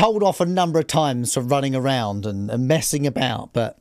told 0.00 0.22
off 0.22 0.40
a 0.40 0.46
number 0.46 0.78
of 0.78 0.86
times 0.86 1.34
for 1.34 1.42
running 1.42 1.76
around 1.76 2.24
and, 2.24 2.50
and 2.50 2.66
messing 2.66 3.06
about, 3.06 3.52
but 3.52 3.78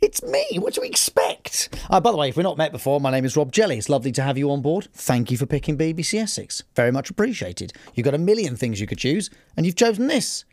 it's 0.00 0.22
me. 0.22 0.46
What 0.60 0.74
do 0.74 0.80
you 0.80 0.86
expect? 0.86 1.76
Uh, 1.90 1.98
by 1.98 2.12
the 2.12 2.16
way, 2.16 2.28
if 2.28 2.36
we're 2.36 2.44
not 2.44 2.56
met 2.56 2.70
before, 2.70 3.00
my 3.00 3.10
name 3.10 3.24
is 3.24 3.36
Rob 3.36 3.50
Jelly. 3.50 3.76
It's 3.76 3.88
lovely 3.88 4.12
to 4.12 4.22
have 4.22 4.38
you 4.38 4.48
on 4.52 4.62
board. 4.62 4.86
Thank 4.94 5.28
you 5.28 5.36
for 5.36 5.46
picking 5.46 5.76
BBC 5.76 6.20
Essex. 6.20 6.62
Very 6.76 6.92
much 6.92 7.10
appreciated. 7.10 7.72
You've 7.96 8.04
got 8.04 8.14
a 8.14 8.18
million 8.18 8.54
things 8.54 8.80
you 8.80 8.86
could 8.86 8.98
choose, 8.98 9.28
and 9.56 9.66
you've 9.66 9.74
chosen 9.74 10.06
this. 10.06 10.44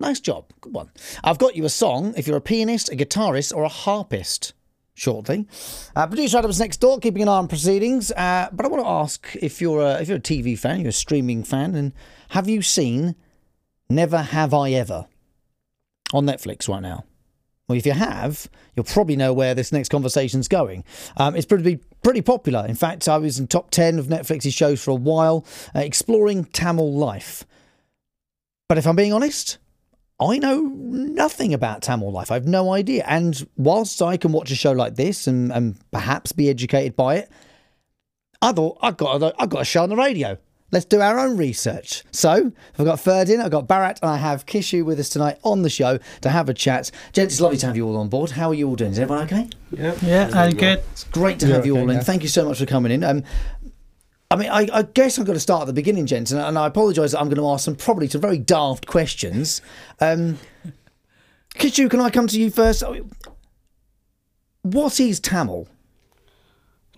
Nice 0.00 0.18
job. 0.18 0.46
Good 0.60 0.74
one. 0.74 0.90
I've 1.22 1.38
got 1.38 1.54
you 1.54 1.64
a 1.64 1.70
song 1.70 2.12
if 2.16 2.26
you're 2.26 2.36
a 2.36 2.40
pianist, 2.40 2.90
a 2.90 2.96
guitarist, 2.96 3.54
or 3.54 3.62
a 3.62 3.68
harpist. 3.68 4.54
Shortly, 4.94 5.46
uh, 5.96 6.06
producer 6.06 6.36
Adam's 6.36 6.60
next 6.60 6.78
door, 6.78 6.98
keeping 6.98 7.22
an 7.22 7.28
eye 7.28 7.38
on 7.38 7.48
proceedings. 7.48 8.10
Uh, 8.12 8.48
but 8.52 8.66
I 8.66 8.68
want 8.68 8.82
to 8.82 8.88
ask 8.88 9.36
if 9.40 9.60
you're 9.60 9.80
a, 9.80 10.02
if 10.02 10.08
you're 10.08 10.18
a 10.18 10.20
TV 10.20 10.58
fan, 10.58 10.80
you're 10.80 10.90
a 10.90 10.92
streaming 10.92 11.44
fan, 11.44 11.74
and 11.74 11.92
have 12.30 12.46
you 12.46 12.60
seen 12.60 13.14
Never 13.94 14.22
Have 14.22 14.54
I 14.54 14.70
Ever 14.72 15.06
on 16.12 16.26
Netflix 16.26 16.68
right 16.68 16.82
now? 16.82 17.04
Well, 17.68 17.78
if 17.78 17.86
you 17.86 17.92
have, 17.92 18.48
you'll 18.74 18.84
probably 18.84 19.16
know 19.16 19.32
where 19.32 19.54
this 19.54 19.72
next 19.72 19.88
conversation's 19.88 20.48
going. 20.48 20.84
Um, 21.16 21.36
it's 21.36 21.46
pretty 21.46 21.78
pretty 22.02 22.20
popular. 22.20 22.66
In 22.66 22.74
fact, 22.74 23.08
I 23.08 23.18
was 23.18 23.38
in 23.38 23.46
top 23.46 23.70
ten 23.70 23.98
of 23.98 24.06
Netflix's 24.06 24.52
shows 24.52 24.82
for 24.82 24.90
a 24.90 24.96
while, 24.96 25.46
uh, 25.74 25.80
exploring 25.80 26.44
Tamil 26.46 26.92
life. 26.92 27.46
But 28.68 28.78
if 28.78 28.86
I'm 28.86 28.96
being 28.96 29.12
honest, 29.12 29.58
I 30.20 30.38
know 30.38 30.60
nothing 30.60 31.54
about 31.54 31.82
Tamil 31.82 32.10
life. 32.12 32.30
I 32.30 32.34
have 32.34 32.46
no 32.46 32.72
idea. 32.72 33.04
And 33.06 33.46
whilst 33.56 34.02
I 34.02 34.16
can 34.16 34.32
watch 34.32 34.50
a 34.50 34.56
show 34.56 34.72
like 34.72 34.96
this 34.96 35.26
and, 35.26 35.52
and 35.52 35.78
perhaps 35.90 36.32
be 36.32 36.48
educated 36.50 36.96
by 36.96 37.16
it, 37.16 37.30
I 38.40 38.52
thought 38.52 38.78
I've 38.82 38.96
got, 38.96 39.22
a, 39.22 39.34
I've 39.38 39.48
got 39.48 39.62
a 39.62 39.64
show 39.64 39.82
on 39.82 39.88
the 39.88 39.96
radio. 39.96 40.38
Let's 40.72 40.86
do 40.86 41.02
our 41.02 41.18
own 41.18 41.36
research. 41.36 42.02
So 42.10 42.50
I've 42.78 42.86
got 42.86 42.98
Ferdin, 42.98 43.40
I've 43.40 43.50
got 43.50 43.68
Bharat, 43.68 44.00
and 44.00 44.10
I 44.10 44.16
have 44.16 44.46
Kishu 44.46 44.84
with 44.84 44.98
us 44.98 45.10
tonight 45.10 45.38
on 45.44 45.60
the 45.60 45.68
show 45.68 45.98
to 46.22 46.30
have 46.30 46.48
a 46.48 46.54
chat. 46.54 46.90
Gents, 47.12 47.34
it's 47.34 47.40
lovely 47.42 47.58
to 47.58 47.66
have 47.66 47.76
you 47.76 47.86
all 47.86 47.98
on 47.98 48.08
board. 48.08 48.30
How 48.30 48.48
are 48.48 48.54
you 48.54 48.68
all 48.68 48.76
doing? 48.76 48.92
Is 48.92 48.98
everyone 48.98 49.26
okay? 49.26 49.50
Yeah, 49.70 49.94
yeah, 50.02 50.30
I'm 50.32 50.56
good. 50.56 50.82
It's 50.92 51.04
great 51.04 51.38
to 51.40 51.46
have 51.48 51.66
you 51.66 51.76
all 51.76 51.90
in. 51.90 52.00
Thank 52.00 52.22
you 52.22 52.28
so 52.28 52.48
much 52.48 52.58
for 52.58 52.64
coming 52.64 52.90
in. 52.90 53.04
Um, 53.04 53.22
I 54.30 54.36
mean, 54.36 54.48
I, 54.48 54.66
I, 54.72 54.82
guess 54.82 55.18
I'm 55.18 55.24
going 55.24 55.36
to 55.36 55.40
start 55.40 55.60
at 55.60 55.66
the 55.66 55.74
beginning, 55.74 56.06
gents, 56.06 56.32
and, 56.32 56.40
and 56.40 56.58
I 56.58 56.66
apologise 56.66 57.12
that 57.12 57.20
I'm 57.20 57.28
going 57.28 57.36
to 57.36 57.48
ask 57.50 57.66
some 57.66 57.76
probably 57.76 58.08
some 58.08 58.22
very 58.22 58.38
daft 58.38 58.86
questions. 58.86 59.60
Um, 60.00 60.38
Kishu, 61.56 61.90
can 61.90 62.00
I 62.00 62.08
come 62.08 62.28
to 62.28 62.40
you 62.40 62.50
first? 62.50 62.82
What 64.62 64.98
is 64.98 65.20
Tamil? 65.20 65.68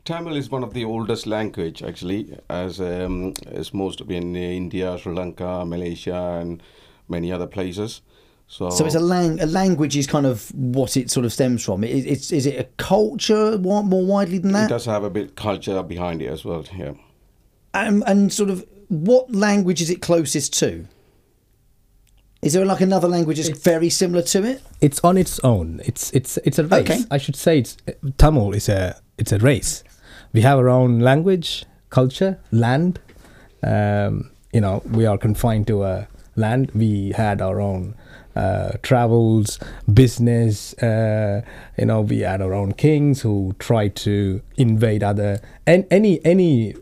Tamil 0.05 0.37
is 0.37 0.51
one 0.51 0.63
of 0.63 0.75
the 0.75 0.85
oldest 0.85 1.27
language, 1.27 1.83
actually, 1.83 2.39
as 2.51 2.81
um, 2.81 3.33
as 3.47 3.73
most 3.73 4.01
in 4.03 4.37
India, 4.37 4.99
Sri 4.99 5.15
Lanka, 5.15 5.65
Malaysia, 5.65 6.39
and 6.41 6.63
many 7.09 7.33
other 7.33 7.47
places. 7.47 8.03
So, 8.47 8.69
so 8.69 8.85
it's 8.85 8.95
a, 8.95 9.01
lang- 9.01 9.41
a 9.41 9.47
language 9.47 9.97
is 9.97 10.07
kind 10.07 10.27
of 10.27 10.55
what 10.55 10.97
it 10.99 11.11
sort 11.11 11.25
of 11.25 11.33
stems 11.33 11.65
from. 11.65 11.83
It, 11.83 12.07
it's 12.07 12.31
is 12.33 12.45
it 12.45 12.61
a 12.61 12.65
culture 12.77 13.57
more 13.59 13.83
widely 13.83 14.39
than 14.39 14.53
that? 14.53 14.67
It 14.67 14.75
does 14.75 14.85
have 14.85 15.05
a 15.05 15.11
bit 15.11 15.37
culture 15.37 15.83
behind 15.83 16.21
it 16.21 16.27
as 16.27 16.45
well. 16.45 16.65
Yeah. 16.77 16.93
Um, 17.73 18.05
and 18.07 18.33
sort 18.33 18.51
of 18.51 18.65
what 18.89 19.35
language 19.35 19.81
is 19.81 19.89
it 19.89 20.03
closest 20.03 20.53
to? 20.59 20.87
Is 22.43 22.53
there 22.53 22.67
like 22.67 22.83
another 22.83 23.09
language 23.09 23.39
that's 23.39 23.49
it's, 23.49 23.63
very 23.63 23.89
similar 23.89 24.23
to 24.23 24.45
it? 24.45 24.63
It's 24.83 25.01
on 25.03 25.17
its 25.17 25.41
own. 25.41 25.81
It's 25.83 26.13
it's 26.13 26.37
it's 26.45 26.59
a 26.59 26.65
race. 26.65 26.91
Okay. 26.91 27.01
I 27.11 27.17
should 27.17 27.37
say 27.37 27.61
it's 27.61 27.79
Tamil 28.19 28.53
is 28.53 28.69
a 28.69 29.01
it's 29.17 29.33
a 29.33 29.39
race. 29.39 29.83
We 30.33 30.43
have 30.43 30.59
our 30.59 30.69
own 30.69 31.01
language, 31.01 31.65
culture, 31.91 32.39
land. 32.51 33.01
Um, 33.63 34.31
you 34.53 34.61
know, 34.61 34.83
we 34.91 35.07
are 35.07 35.19
confined 35.19 35.67
to 35.69 35.85
a 35.85 36.09
land. 36.37 36.71
We 36.75 37.13
had 37.13 37.41
our 37.41 37.61
own 37.61 37.95
uh, 38.37 38.73
travels, 38.83 39.59
business. 39.93 40.75
Uh, 40.75 41.43
you 41.79 41.87
know, 41.87 42.01
we 42.01 42.21
had 42.21 42.43
our 42.43 42.53
own 42.53 42.73
kings 42.73 43.23
who 43.23 43.55
tried 43.59 43.97
to 43.97 44.43
invade 44.57 45.03
other 45.03 45.41
and 45.67 45.87
any 45.91 46.25
any 46.25 46.75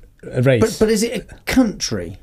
race. 0.45 0.61
But 0.61 0.77
but 0.87 0.91
is 0.91 1.03
it 1.03 1.27
a 1.31 1.35
country? 1.45 2.19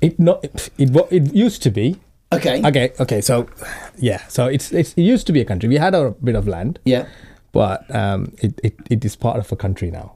It 0.00 0.18
not 0.18 0.44
it 0.44 0.70
it, 0.78 0.90
it 1.10 1.34
used 1.34 1.62
to 1.62 1.70
be. 1.70 2.00
Okay. 2.30 2.62
Okay. 2.64 2.92
Okay. 3.00 3.20
So, 3.20 3.48
yeah. 3.96 4.22
So 4.28 4.46
it's, 4.46 4.70
it's 4.70 4.92
it 4.92 5.02
used 5.02 5.26
to 5.28 5.32
be 5.32 5.40
a 5.40 5.44
country. 5.44 5.68
We 5.68 5.76
had 5.76 5.94
a 5.94 6.10
bit 6.10 6.34
of 6.34 6.46
land. 6.46 6.78
Yeah. 6.84 7.06
But 7.52 7.92
um, 7.94 8.34
it, 8.38 8.60
it, 8.62 8.74
it 8.90 9.04
is 9.04 9.16
part 9.16 9.38
of 9.38 9.50
a 9.50 9.56
country 9.56 9.90
now. 9.90 10.14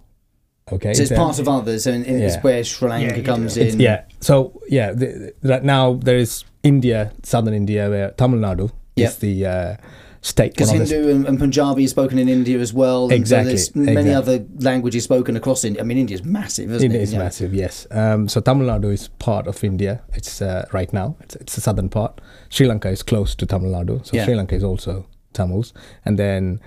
Okay. 0.72 0.94
So 0.94 1.02
it's 1.02 1.12
part 1.12 1.38
of 1.38 1.48
others, 1.48 1.86
and 1.86 2.04
yeah. 2.06 2.12
it's 2.12 2.36
where 2.42 2.64
Sri 2.64 2.88
Lanka 2.88 3.18
yeah, 3.18 3.24
comes 3.24 3.56
in. 3.56 3.78
yeah. 3.80 4.04
So 4.20 4.60
yeah, 4.68 4.92
the, 4.92 5.34
right 5.42 5.62
now 5.64 5.94
there 5.94 6.16
is 6.16 6.44
India, 6.62 7.12
southern 7.22 7.54
India, 7.54 7.90
where 7.90 8.10
Tamil 8.12 8.40
Nadu 8.40 8.70
yep. 8.96 9.10
is 9.10 9.16
the 9.18 9.46
uh, 9.46 9.76
state. 10.22 10.52
Because 10.52 10.70
Hindu 10.70 11.10
and, 11.10 11.26
and, 11.26 11.38
Punjabi 11.38 11.84
is 11.84 11.90
spoken 11.90 12.18
in 12.18 12.28
India 12.28 12.58
as 12.58 12.72
well. 12.72 13.10
Exactly. 13.10 13.56
So 13.56 13.72
there's 13.74 13.76
many 13.94 14.10
exactly. 14.10 14.34
other 14.34 14.46
languages 14.60 15.04
spoken 15.04 15.36
across 15.36 15.64
India. 15.64 15.82
I 15.82 15.84
mean, 15.84 15.98
India 15.98 16.14
is 16.14 16.24
massive, 16.24 16.70
isn't 16.70 16.90
it? 16.90 16.94
It 16.94 17.02
is 17.02 17.12
yeah. 17.12 17.18
massive, 17.18 17.52
yes. 17.52 17.86
Um, 17.90 18.28
so 18.28 18.40
Tamil 18.40 18.68
Nadu 18.68 18.92
is 18.92 19.08
part 19.08 19.46
of 19.46 19.62
India. 19.62 20.02
It's 20.14 20.40
uh, 20.40 20.66
right 20.72 20.92
now. 20.92 21.16
It's, 21.20 21.36
it's 21.36 21.54
the 21.54 21.60
southern 21.60 21.88
part. 21.88 22.20
Sri 22.48 22.66
Lanka 22.66 22.88
is 22.88 23.02
close 23.02 23.34
to 23.34 23.46
Tamil 23.46 23.72
Nadu. 23.72 24.04
So 24.06 24.16
yeah. 24.16 24.24
Sri 24.24 24.34
Lanka 24.34 24.54
is 24.54 24.64
also 24.64 25.06
Tamils. 25.32 25.72
And 26.04 26.18
then 26.18 26.60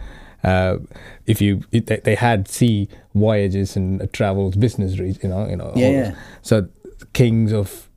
uh, 0.46 0.78
if 1.26 1.42
you 1.42 1.64
it, 1.72 2.04
they 2.04 2.16
had 2.16 2.48
sea 2.48 2.88
voyages 3.16 3.76
and 3.76 4.12
travels, 4.14 4.56
business, 4.56 4.96
you 4.96 5.28
know, 5.28 5.48
you 5.50 5.56
know. 5.56 5.74
Yeah. 5.76 5.90
yeah. 5.90 6.16
So 6.44 6.68
kings 7.14 7.52
of 7.52 7.90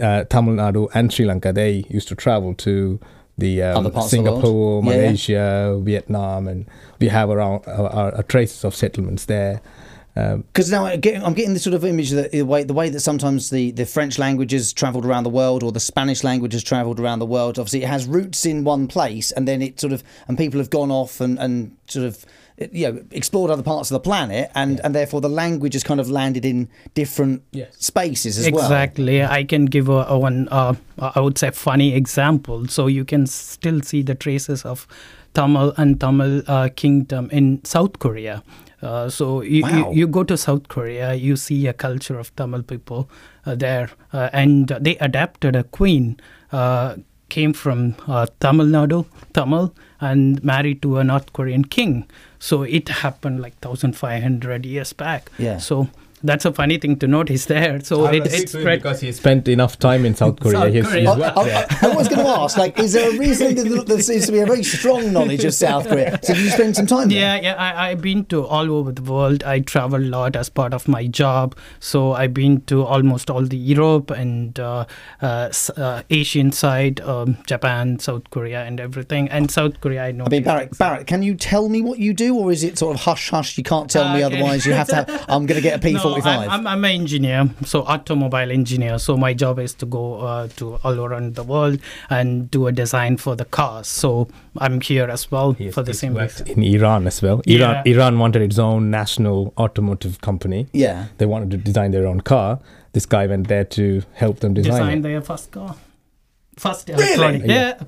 uh, 0.00 0.24
Tamil 0.24 0.54
Nadu 0.56 0.88
and 0.92 1.10
Sri 1.12 1.24
Lanka, 1.24 1.52
they 1.52 1.86
used 1.88 2.08
to 2.08 2.14
travel 2.14 2.54
to 2.54 3.00
the 3.38 3.62
um, 3.62 4.02
Singapore, 4.02 4.82
the 4.82 4.90
Malaysia, 4.90 5.32
yeah. 5.32 5.82
Vietnam, 5.82 6.48
and 6.48 6.66
we 7.00 7.08
have 7.08 7.30
around 7.30 7.64
uh, 7.66 7.84
uh, 7.84 8.22
traces 8.24 8.62
of 8.64 8.74
settlements 8.74 9.24
there. 9.24 9.62
Because 10.18 10.72
um, 10.72 10.82
now 10.82 10.86
I'm 10.86 11.00
getting, 11.00 11.22
I'm 11.22 11.34
getting 11.34 11.52
this 11.52 11.62
sort 11.62 11.74
of 11.74 11.84
image 11.84 12.10
that 12.10 12.32
the 12.32 12.42
way 12.42 12.64
the 12.64 12.74
way 12.74 12.88
that 12.88 13.00
sometimes 13.00 13.50
the, 13.50 13.70
the 13.72 13.86
French 13.86 14.18
language 14.18 14.52
has 14.52 14.72
travelled 14.72 15.04
around 15.04 15.24
the 15.24 15.30
world 15.30 15.62
or 15.62 15.70
the 15.70 15.80
Spanish 15.80 16.24
language 16.24 16.52
has 16.52 16.64
travelled 16.64 16.98
around 16.98 17.18
the 17.18 17.26
world. 17.26 17.58
Obviously, 17.58 17.82
it 17.82 17.88
has 17.88 18.06
roots 18.06 18.44
in 18.44 18.64
one 18.64 18.88
place, 18.88 19.30
and 19.32 19.46
then 19.46 19.62
it 19.62 19.78
sort 19.78 19.92
of 19.92 20.02
and 20.26 20.36
people 20.36 20.58
have 20.58 20.70
gone 20.70 20.90
off 20.90 21.20
and, 21.20 21.38
and 21.38 21.76
sort 21.86 22.06
of 22.06 22.24
you 22.72 22.90
know 22.90 23.04
explored 23.12 23.50
other 23.50 23.62
parts 23.62 23.90
of 23.90 23.94
the 23.94 24.00
planet 24.00 24.50
and 24.54 24.78
yeah. 24.78 24.80
and 24.84 24.94
therefore 24.94 25.20
the 25.20 25.28
language 25.28 25.74
has 25.74 25.84
kind 25.84 26.00
of 26.00 26.10
landed 26.10 26.44
in 26.44 26.68
different 26.94 27.42
yes. 27.52 27.76
spaces 27.78 28.36
as 28.38 28.46
exactly. 28.46 28.58
well 28.58 28.66
exactly 28.66 29.22
i 29.22 29.44
can 29.44 29.64
give 29.66 29.88
a, 29.88 30.04
a 30.08 30.18
one 30.18 30.48
uh, 30.50 30.74
i 30.98 31.20
would 31.20 31.38
say 31.38 31.50
funny 31.50 31.94
example 31.94 32.66
so 32.66 32.86
you 32.88 33.04
can 33.04 33.26
still 33.26 33.80
see 33.80 34.02
the 34.02 34.14
traces 34.14 34.64
of 34.64 34.88
tamil 35.34 35.72
and 35.76 36.00
tamil 36.00 36.42
uh, 36.48 36.68
kingdom 36.74 37.28
in 37.30 37.64
south 37.64 38.00
korea 38.00 38.42
uh, 38.82 39.08
so 39.08 39.42
you, 39.42 39.62
wow. 39.62 39.90
you, 39.90 40.00
you, 40.00 40.06
go 40.06 40.22
to 40.22 40.36
South 40.36 40.68
Korea, 40.68 41.14
you 41.14 41.36
see 41.36 41.66
a 41.66 41.72
culture 41.72 42.18
of 42.18 42.34
Tamil 42.36 42.62
people 42.62 43.10
uh, 43.44 43.54
there, 43.54 43.90
uh, 44.12 44.30
and 44.32 44.68
they 44.80 44.96
adapted 44.98 45.56
a 45.56 45.64
queen 45.64 46.16
uh, 46.52 46.96
came 47.28 47.52
from 47.52 47.94
uh, 48.06 48.26
Tamil 48.40 48.66
Nadu, 48.66 49.06
Tamil, 49.34 49.74
and 50.00 50.42
married 50.44 50.80
to 50.82 50.98
a 50.98 51.04
North 51.04 51.32
Korean 51.32 51.64
king. 51.64 52.06
So 52.38 52.62
it 52.62 52.88
happened 52.88 53.40
like 53.40 53.54
1,500 53.62 54.64
years 54.64 54.92
back. 54.92 55.30
Yeah. 55.38 55.58
So 55.58 55.88
that's 56.22 56.44
a 56.44 56.52
funny 56.52 56.78
thing 56.78 56.98
to 56.98 57.06
notice 57.06 57.46
there. 57.46 57.80
So 57.80 58.06
it, 58.06 58.26
it's 58.26 58.52
spread 58.52 58.82
because 58.82 59.00
he 59.00 59.12
spent 59.12 59.48
enough 59.48 59.78
time 59.78 60.04
in 60.04 60.14
South 60.14 60.40
Korea. 60.40 60.58
South 60.58 60.72
he's, 60.72 60.86
Korea. 60.86 61.00
He's 61.00 61.22
I, 61.22 61.30
I, 61.30 61.90
I, 61.92 61.94
was 61.94 62.08
going 62.08 62.24
to 62.24 62.28
ask, 62.28 62.56
like, 62.56 62.78
is 62.78 62.92
there 62.92 63.10
a 63.10 63.18
reason 63.18 63.54
that 63.54 63.86
there 63.86 64.00
seems 64.00 64.26
to 64.26 64.32
be 64.32 64.40
a 64.40 64.46
very 64.46 64.62
strong 64.62 65.12
knowledge 65.12 65.44
of 65.44 65.54
South 65.54 65.88
Korea? 65.88 66.18
So 66.22 66.34
did 66.34 66.44
you 66.44 66.50
spend 66.50 66.76
some 66.76 66.86
time 66.86 67.08
there? 67.08 67.36
Yeah, 67.36 67.40
yeah. 67.40 67.54
I, 67.54 67.90
I've 67.90 68.02
been 68.02 68.24
to 68.26 68.46
all 68.46 68.70
over 68.70 68.92
the 68.92 69.02
world. 69.02 69.42
I 69.44 69.60
travel 69.60 70.00
a 70.00 70.04
lot 70.04 70.36
as 70.36 70.48
part 70.48 70.74
of 70.74 70.88
my 70.88 71.06
job. 71.06 71.56
So 71.80 72.12
I've 72.12 72.34
been 72.34 72.62
to 72.62 72.84
almost 72.84 73.30
all 73.30 73.42
the 73.42 73.56
Europe 73.56 74.10
and 74.10 74.58
uh, 74.58 74.86
uh, 75.22 75.52
uh, 75.76 76.02
Asian 76.10 76.52
side, 76.52 77.00
um, 77.00 77.38
Japan, 77.46 77.98
South 77.98 78.30
Korea, 78.30 78.64
and 78.64 78.80
everything. 78.80 79.28
And 79.28 79.50
South 79.50 79.80
Korea, 79.80 80.04
I 80.04 80.12
know. 80.12 80.24
I 80.24 80.28
mean, 80.28 80.44
Bharat, 80.44 80.70
Bharat, 80.76 81.06
can 81.06 81.22
you 81.22 81.34
tell 81.34 81.68
me 81.68 81.82
what 81.82 81.98
you 81.98 82.12
do, 82.12 82.36
or 82.36 82.52
is 82.52 82.64
it 82.64 82.78
sort 82.78 82.94
of 82.96 83.02
hush 83.02 83.30
hush? 83.30 83.56
You 83.56 83.64
can't 83.64 83.90
tell 83.90 84.12
me, 84.14 84.22
uh, 84.22 84.26
otherwise 84.26 84.66
you 84.66 84.72
have 84.72 84.88
to. 84.88 84.96
Have, 84.96 85.24
I'm 85.28 85.46
going 85.46 85.60
to 85.60 85.62
get 85.62 85.82
a 85.82 85.86
P4. 85.86 86.04
No, 86.04 86.07
45? 86.10 86.48
I'm, 86.48 86.66
I'm, 86.66 86.84
an 86.84 86.90
engineer, 86.90 87.50
so 87.64 87.82
automobile 87.82 88.50
engineer. 88.50 88.98
So 88.98 89.16
my 89.16 89.34
job 89.34 89.58
is 89.58 89.74
to 89.74 89.86
go 89.86 90.20
uh, 90.20 90.48
to 90.56 90.76
all 90.84 91.00
around 91.00 91.34
the 91.34 91.42
world 91.42 91.80
and 92.10 92.50
do 92.50 92.66
a 92.66 92.72
design 92.72 93.16
for 93.16 93.36
the 93.36 93.44
cars. 93.44 93.88
So 93.88 94.28
I'm 94.56 94.80
here 94.80 95.08
as 95.08 95.30
well 95.30 95.56
yes, 95.58 95.74
for 95.74 95.82
the 95.82 95.94
same 95.94 96.16
reason. 96.16 96.46
In 96.48 96.62
Iran 96.62 97.06
as 97.06 97.22
well. 97.22 97.42
Yeah. 97.44 97.58
Iran, 97.58 97.86
Iran 97.86 98.18
wanted 98.18 98.42
its 98.42 98.58
own 98.58 98.90
national 98.90 99.54
automotive 99.58 100.20
company. 100.20 100.68
Yeah. 100.72 101.06
They 101.18 101.26
wanted 101.26 101.50
to 101.52 101.56
design 101.56 101.90
their 101.90 102.06
own 102.06 102.20
car. 102.20 102.60
This 102.92 103.06
guy 103.06 103.26
went 103.26 103.48
there 103.48 103.64
to 103.64 104.02
help 104.14 104.40
them 104.40 104.54
design, 104.54 104.72
design 104.72 105.02
their 105.02 105.20
first 105.22 105.50
car. 105.50 105.76
First 106.56 106.88
electronic. 106.90 107.42
Really? 107.42 107.54
yeah. 107.54 107.80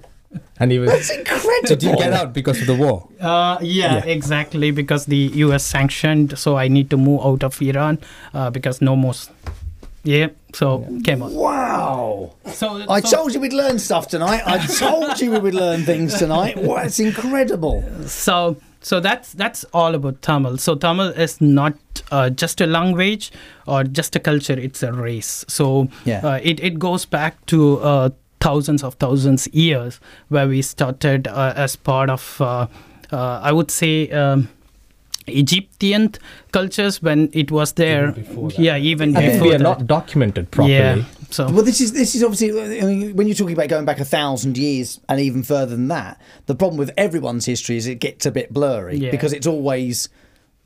And 0.58 0.70
he 0.70 0.78
was. 0.78 0.90
That's 0.90 1.10
incredible. 1.10 1.68
Did 1.68 1.82
you 1.82 1.96
get 1.96 2.12
out 2.12 2.32
because 2.32 2.60
of 2.60 2.66
the 2.66 2.74
war? 2.76 3.08
Uh, 3.20 3.58
yeah, 3.60 3.96
yeah, 3.96 4.04
exactly. 4.04 4.70
Because 4.70 5.06
the 5.06 5.16
U.S. 5.46 5.64
sanctioned, 5.64 6.38
so 6.38 6.56
I 6.56 6.68
need 6.68 6.90
to 6.90 6.96
move 6.96 7.20
out 7.24 7.42
of 7.42 7.60
Iran 7.62 7.98
uh, 8.34 8.50
because 8.50 8.80
no 8.80 8.94
more 8.94 9.14
Yeah, 10.04 10.28
so 10.54 10.86
came 11.04 11.22
on. 11.22 11.34
Wow. 11.34 12.32
So 12.46 12.84
I 12.88 13.00
so- 13.00 13.16
told 13.16 13.34
you 13.34 13.40
we'd 13.40 13.52
learn 13.52 13.78
stuff 13.78 14.08
tonight. 14.08 14.42
I 14.46 14.58
told 14.78 15.20
you 15.20 15.30
we 15.32 15.38
would 15.38 15.54
learn 15.54 15.82
things 15.84 16.18
tonight. 16.18 16.56
Wow, 16.56 16.76
it's 16.84 16.98
incredible. 17.00 17.82
so 18.06 18.56
so 18.82 18.98
that's 19.00 19.32
that's 19.34 19.64
all 19.74 19.94
about 19.94 20.22
Tamil. 20.22 20.56
So 20.58 20.74
Tamil 20.74 21.08
is 21.08 21.40
not 21.40 21.74
uh, 22.10 22.30
just 22.30 22.60
a 22.62 22.66
language 22.66 23.30
or 23.66 23.84
just 23.84 24.16
a 24.16 24.20
culture; 24.20 24.58
it's 24.58 24.82
a 24.82 24.92
race. 24.92 25.44
So 25.48 25.88
Yeah. 26.04 26.20
uh, 26.24 26.40
it 26.42 26.60
it 26.60 26.78
goes 26.78 27.04
back 27.04 27.44
to 27.46 27.78
uh, 27.80 28.10
thousands 28.40 28.82
of 28.82 28.94
thousands 28.94 29.46
years 29.52 30.00
where 30.28 30.48
we 30.48 30.62
started 30.62 31.28
uh, 31.28 31.52
as 31.56 31.76
part 31.76 32.10
of 32.10 32.40
uh, 32.40 32.66
uh, 33.12 33.40
I 33.42 33.52
would 33.52 33.70
say. 33.70 34.10
Um, 34.10 34.48
Egyptian 35.26 36.12
cultures 36.50 37.00
when 37.02 37.28
it 37.32 37.50
was 37.52 37.72
there, 37.74 38.08
Even 38.10 38.22
before 38.24 38.50
yeah, 38.58 38.76
even 38.76 39.16
I 39.16 39.20
think 39.20 39.32
before 39.34 39.48
we 39.48 39.54
are 39.54 39.58
that. 39.58 39.62
not 39.62 39.86
documented 39.86 40.50
properly. 40.50 40.74
Yeah, 40.74 41.04
so 41.30 41.44
Well, 41.50 41.62
this 41.62 41.80
is 41.80 41.92
this 41.92 42.14
is 42.16 42.24
obviously 42.24 42.80
I 42.80 42.84
mean, 42.84 43.14
when 43.14 43.28
you're 43.28 43.36
talking 43.36 43.52
about 43.52 43.68
going 43.68 43.84
back 43.84 44.00
a 44.00 44.04
thousand 44.04 44.56
years 44.58 44.98
and 45.08 45.20
even 45.20 45.44
further 45.44 45.76
than 45.76 45.86
that. 45.88 46.20
The 46.46 46.56
problem 46.56 46.78
with 46.78 46.90
everyone's 46.96 47.46
history 47.46 47.76
is 47.76 47.86
it 47.86 47.96
gets 48.00 48.26
a 48.26 48.32
bit 48.32 48.52
blurry 48.52 48.96
Yeah. 48.96 49.10
because 49.12 49.32
it's 49.32 49.46
always 49.46 50.08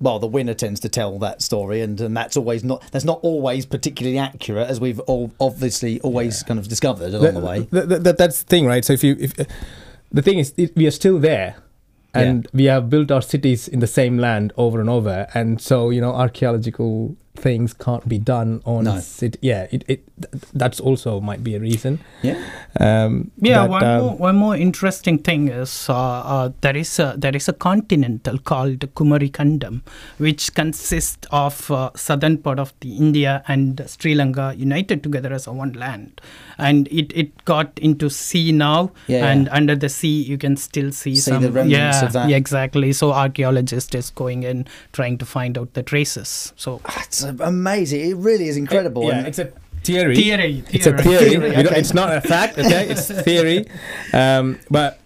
well, 0.05 0.19
the 0.19 0.27
winner 0.27 0.53
tends 0.53 0.81
to 0.81 0.89
tell 0.91 1.19
that 1.21 1.41
story, 1.41 1.81
and, 1.81 1.99
and 1.99 2.15
that's 2.15 2.37
always 2.37 2.63
not 2.63 2.85
that's 2.93 3.07
not 3.07 3.21
always 3.23 3.65
particularly 3.65 4.19
accurate, 4.19 4.69
as 4.69 4.79
we've 4.79 5.01
all 5.01 5.33
obviously 5.41 5.99
always 6.03 6.43
kind 6.43 6.61
of 6.61 6.69
discovered 6.69 7.15
along 7.15 7.35
the, 7.35 7.41
way. 7.41 7.65
Th- 7.65 7.89
th- 7.89 8.03
th- 8.05 8.17
that's 8.17 8.43
the 8.43 8.47
thing, 8.47 8.67
right? 8.67 8.85
So 8.85 8.93
if 8.93 9.03
you, 9.03 9.17
if 9.19 9.41
uh, 9.41 9.45
the 10.13 10.21
thing 10.21 10.39
is, 10.39 10.53
it, 10.59 10.77
we 10.77 10.87
are 10.87 10.91
still 10.91 11.19
there, 11.19 11.57
and 12.13 12.47
we 12.53 12.65
have 12.65 12.91
built 12.91 13.11
our 13.11 13.23
cities 13.23 13.67
in 13.67 13.81
the 13.81 13.87
same 13.87 14.19
land 14.19 14.53
over 14.59 14.79
and 14.79 14.91
over, 14.91 15.27
and 15.33 15.59
so 15.59 15.89
you 15.89 16.03
know, 16.03 16.13
archaeological 16.13 17.17
things 17.37 17.73
can't 17.75 18.09
be 18.09 18.19
done 18.19 18.63
on 18.65 18.85
No. 18.85 19.01
city. 19.01 19.39
Yeah, 19.43 19.67
it, 19.73 19.85
it 19.89 20.03
th- 20.21 20.45
that's 20.55 20.79
also 20.81 21.21
might 21.21 21.43
be 21.43 21.55
a 21.57 21.61
reason. 21.61 21.99
Yeah, 22.23 22.39
Um, 22.81 23.31
Yeah, 23.39 23.63
that, 23.63 23.71
one 23.71 23.85
um, 23.85 24.01
more 24.03 24.17
one 24.17 24.37
more 24.37 24.57
interesting 24.57 25.19
thing 25.19 25.49
is 25.49 25.89
uh, 25.89 25.95
uh, 25.95 26.51
there 26.61 26.77
is 26.77 26.99
a 26.99 27.15
there 27.19 27.35
is 27.37 27.49
a 27.49 27.53
continental 27.53 28.39
called 28.39 28.79
Kumari 28.95 29.31
Kandam, 29.31 29.83
which 30.19 30.55
consists 30.55 31.27
of 31.33 31.71
uh, 31.71 31.91
southern 31.97 32.39
part 32.39 32.59
of 32.61 32.73
the 32.81 32.97
India 32.97 33.43
and 33.49 33.83
Sri 33.87 34.15
Lanka 34.15 34.55
united 34.57 35.03
together 35.03 35.33
as 35.33 35.47
a 35.49 35.53
one 35.53 35.73
land, 35.73 36.21
and 36.59 36.87
it, 36.89 37.13
it 37.15 37.45
got 37.45 37.77
into 37.81 38.09
sea 38.11 38.53
now, 38.53 38.93
Yeah, 39.09 39.27
and 39.27 39.47
yeah. 39.47 39.55
under 39.57 39.75
the 39.75 39.89
sea 39.89 40.23
you 40.23 40.39
can 40.39 40.57
still 40.57 40.93
see, 40.93 41.17
See 41.17 41.33
some 41.33 41.43
the 41.43 41.51
remnants 41.51 41.73
yeah, 42.01 42.05
of 42.07 42.13
that. 42.13 42.29
yeah 42.29 42.37
exactly. 42.37 42.93
So 42.93 43.13
archaeologist 43.13 43.95
is 43.97 44.11
going 44.11 44.45
in 44.45 44.67
trying 44.93 45.19
to 45.19 45.27
find 45.27 45.59
out 45.59 45.75
the 45.75 45.83
traces. 45.83 46.53
So 46.57 46.81
that's 46.87 47.24
amazing. 47.25 48.01
It 48.11 48.17
really 48.17 48.49
is 48.49 48.57
incredible. 48.57 49.05
Yeah, 49.05 49.19
and- 49.19 49.27
it's 49.29 49.39
a 49.39 49.53
theory. 49.83 50.15
theory, 50.17 50.65
It's 50.71 50.87
a 50.87 50.93
theory. 50.97 51.03
theory. 51.03 51.29
Theory, 51.31 51.49
We 51.51 51.55
don't- 51.57 51.67
okay. 51.67 51.81
It's 51.81 51.95
not 51.95 52.15
a 52.17 52.21
fact. 52.21 52.59
Okay, 52.59 52.89
it's 52.89 53.11
theory. 53.27 53.67
Um, 54.13 54.59
but 54.71 54.99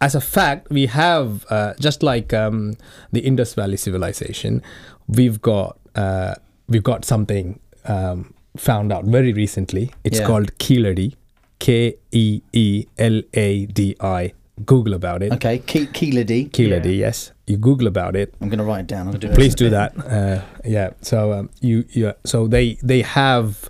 as 0.00 0.14
a 0.14 0.20
fact, 0.20 0.70
we 0.70 0.86
have 0.86 1.44
uh, 1.50 1.74
just 1.80 2.02
like 2.02 2.32
um, 2.32 2.76
the 3.12 3.20
Indus 3.20 3.54
Valley 3.54 3.76
civilization, 3.76 4.62
we've 5.08 5.40
got 5.42 5.78
uh, 5.94 6.34
we've 6.68 6.84
got 6.84 7.04
something 7.04 7.58
um, 7.86 8.32
found 8.56 8.92
out 8.92 9.04
very 9.04 9.32
recently. 9.32 9.92
It's 10.04 10.20
Yeah. 10.20 10.26
called 10.26 10.56
Keeladi, 10.58 11.14
K 11.58 11.96
E 12.12 12.40
E 12.52 12.86
L 12.98 13.22
A 13.34 13.66
D 13.66 13.96
I. 14.00 14.32
Google 14.66 14.94
about 14.94 15.22
it. 15.22 15.32
okay, 15.32 15.58
Ke- 15.58 15.90
Keeladi. 15.92 16.50
Keeladi, 16.50 16.96
yes. 16.98 17.32
You 17.46 17.56
Google 17.56 17.86
about 17.86 18.14
it. 18.16 18.34
I'm 18.40 18.48
going 18.48 18.58
to 18.58 18.64
write 18.64 18.80
it 18.80 18.86
down. 18.88 19.06
I'm 19.08 19.12
gonna 19.12 19.18
do. 19.28 19.34
Please 19.34 19.54
do 19.54 19.70
that. 19.70 19.96
Uh, 19.98 20.42
yeah. 20.64 20.90
So 21.02 21.32
um, 21.32 21.50
you, 21.60 21.84
yeah. 21.90 22.12
So 22.24 22.46
they 22.46 22.76
they 22.82 23.02
have, 23.02 23.68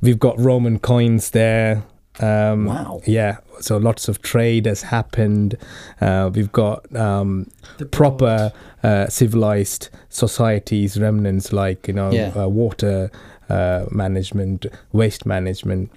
we've 0.00 0.18
got 0.18 0.38
Roman 0.38 0.78
coins 0.78 1.30
there. 1.30 1.82
Um, 2.20 2.66
Wow. 2.66 3.00
Yeah. 3.06 3.38
So 3.60 3.76
lots 3.78 4.08
of 4.08 4.20
trade 4.22 4.66
has 4.66 4.82
happened. 4.82 5.56
Uh, 6.00 6.30
we've 6.34 6.52
got 6.52 6.94
um, 6.96 7.50
The 7.78 7.86
proper 7.86 8.52
uh, 8.82 9.06
civilized 9.08 9.88
societies 10.08 10.98
remnants 11.00 11.52
like 11.52 11.86
you 11.88 11.94
know 11.94 12.10
Yeah. 12.12 12.32
uh, 12.36 12.48
water 12.48 13.10
uh, 13.48 13.84
management, 13.90 14.66
waste 14.92 15.26
management. 15.26 15.90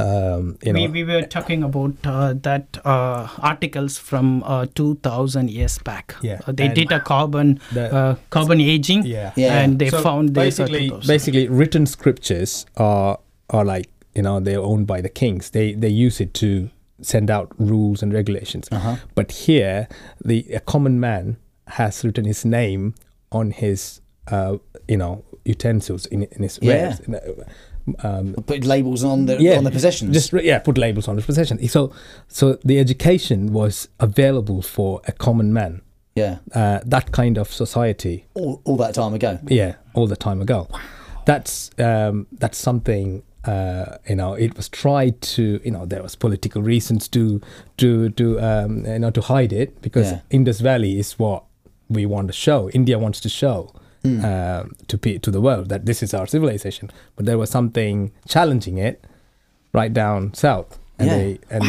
Um, 0.00 0.58
you 0.62 0.72
know, 0.72 0.80
we, 0.80 0.88
we 0.88 1.04
were 1.04 1.22
talking 1.22 1.62
about 1.62 1.94
uh, 2.04 2.34
that 2.42 2.78
uh, 2.84 3.28
articles 3.38 3.98
from 3.98 4.42
uh, 4.44 4.66
2000 4.74 5.50
years 5.50 5.78
back. 5.78 6.14
Yeah, 6.22 6.40
Uh, 6.46 6.52
they 6.52 6.66
and 6.66 6.74
did 6.74 6.92
a 6.92 7.00
carbon 7.00 7.60
the- 7.72 7.94
uh, 7.94 8.14
carbon 8.30 8.60
aging, 8.60 9.04
yeah. 9.06 9.32
Yeah. 9.36 9.58
and 9.60 9.78
they 9.78 9.90
So 9.90 10.00
found 10.02 10.34
this. 10.34 10.44
basically 10.58 10.90
basically 11.06 11.48
written 11.48 11.86
scriptures 11.86 12.66
are 12.76 13.18
are 13.50 13.64
like 13.64 13.88
you 14.14 14.22
know 14.22 14.40
they're 14.40 14.60
owned 14.62 14.86
by 14.86 15.00
the 15.00 15.08
kings 15.08 15.50
they 15.50 15.74
they 15.74 15.88
use 16.06 16.20
it 16.24 16.34
to 16.34 16.68
send 17.02 17.30
out 17.30 17.48
rules 17.58 18.02
and 18.02 18.12
regulations 18.12 18.68
Uh-huh. 18.72 18.96
but 19.14 19.32
here 19.46 19.88
the 20.24 20.44
a 20.54 20.60
common 20.60 20.98
man 21.00 21.36
has 21.66 22.04
written 22.04 22.24
his 22.26 22.44
name 22.44 22.94
on 23.32 23.50
his 23.52 24.00
uh 24.30 24.56
you 24.88 24.96
know 24.96 25.22
utensils 25.44 26.06
in, 26.06 26.22
in 26.24 26.42
his 26.42 26.58
Yeah. 26.62 26.68
wares 26.72 27.00
In, 27.00 27.14
um, 28.02 28.34
Put 28.46 28.64
labels 28.64 29.04
on 29.04 29.26
the 29.26 29.40
yeah, 29.40 29.56
on 29.58 29.64
the 29.64 29.70
possessions. 29.70 30.12
just 30.14 30.32
yeah 30.44 30.58
put 30.58 30.76
labels 30.78 31.08
on 31.08 31.16
the 31.16 31.22
possession 31.22 31.58
so 31.68 31.92
so 32.28 32.58
the 32.64 32.78
education 32.78 33.52
was 33.52 33.88
available 33.98 34.62
for 34.62 35.00
a 35.06 35.12
common 35.12 35.52
man 35.52 35.80
yeah, 36.16 36.38
uh, 36.54 36.80
that 36.84 37.12
kind 37.12 37.38
of 37.38 37.52
society 37.52 38.26
all, 38.34 38.60
all 38.64 38.76
that 38.76 38.94
time 38.94 39.14
ago. 39.14 39.38
yeah, 39.46 39.76
all 39.94 40.06
the 40.08 40.16
time 40.16 40.42
ago. 40.42 40.66
Wow. 40.70 40.80
That's 41.24 41.70
um, 41.78 42.26
that's 42.32 42.58
something 42.58 43.22
uh, 43.44 43.96
you 44.08 44.16
know. 44.16 44.34
It 44.34 44.56
was 44.56 44.68
tried 44.68 45.20
to 45.36 45.60
you 45.64 45.70
know 45.70 45.86
there 45.86 46.02
was 46.02 46.16
political 46.16 46.62
reasons 46.62 47.08
to 47.08 47.40
to 47.76 48.10
to 48.10 48.40
um, 48.40 48.84
you 48.84 48.98
know 48.98 49.10
to 49.12 49.20
hide 49.20 49.52
it 49.52 49.80
because 49.82 50.10
Yeah. 50.10 50.20
Indus 50.30 50.60
Valley 50.60 50.98
is 50.98 51.12
what 51.18 51.44
we 51.88 52.06
want 52.06 52.26
to 52.26 52.32
show. 52.34 52.68
India 52.70 52.98
wants 52.98 53.20
to 53.20 53.28
show. 53.28 53.72
Hmm. 54.02 54.24
Um, 54.24 54.72
to 54.88 54.96
pe- 54.96 55.18
to 55.18 55.30
the 55.30 55.40
world 55.42 55.68
that 55.68 55.84
this 55.84 56.02
is 56.02 56.14
our 56.14 56.26
civilization, 56.26 56.90
but 57.16 57.26
there 57.26 57.36
was 57.36 57.50
something 57.50 58.12
challenging 58.26 58.78
it 58.78 59.04
right 59.74 59.92
down 59.92 60.32
south, 60.32 60.78
and 60.98 61.08
Yeah. 61.08 61.16
they, 61.16 61.38
and 61.50 61.64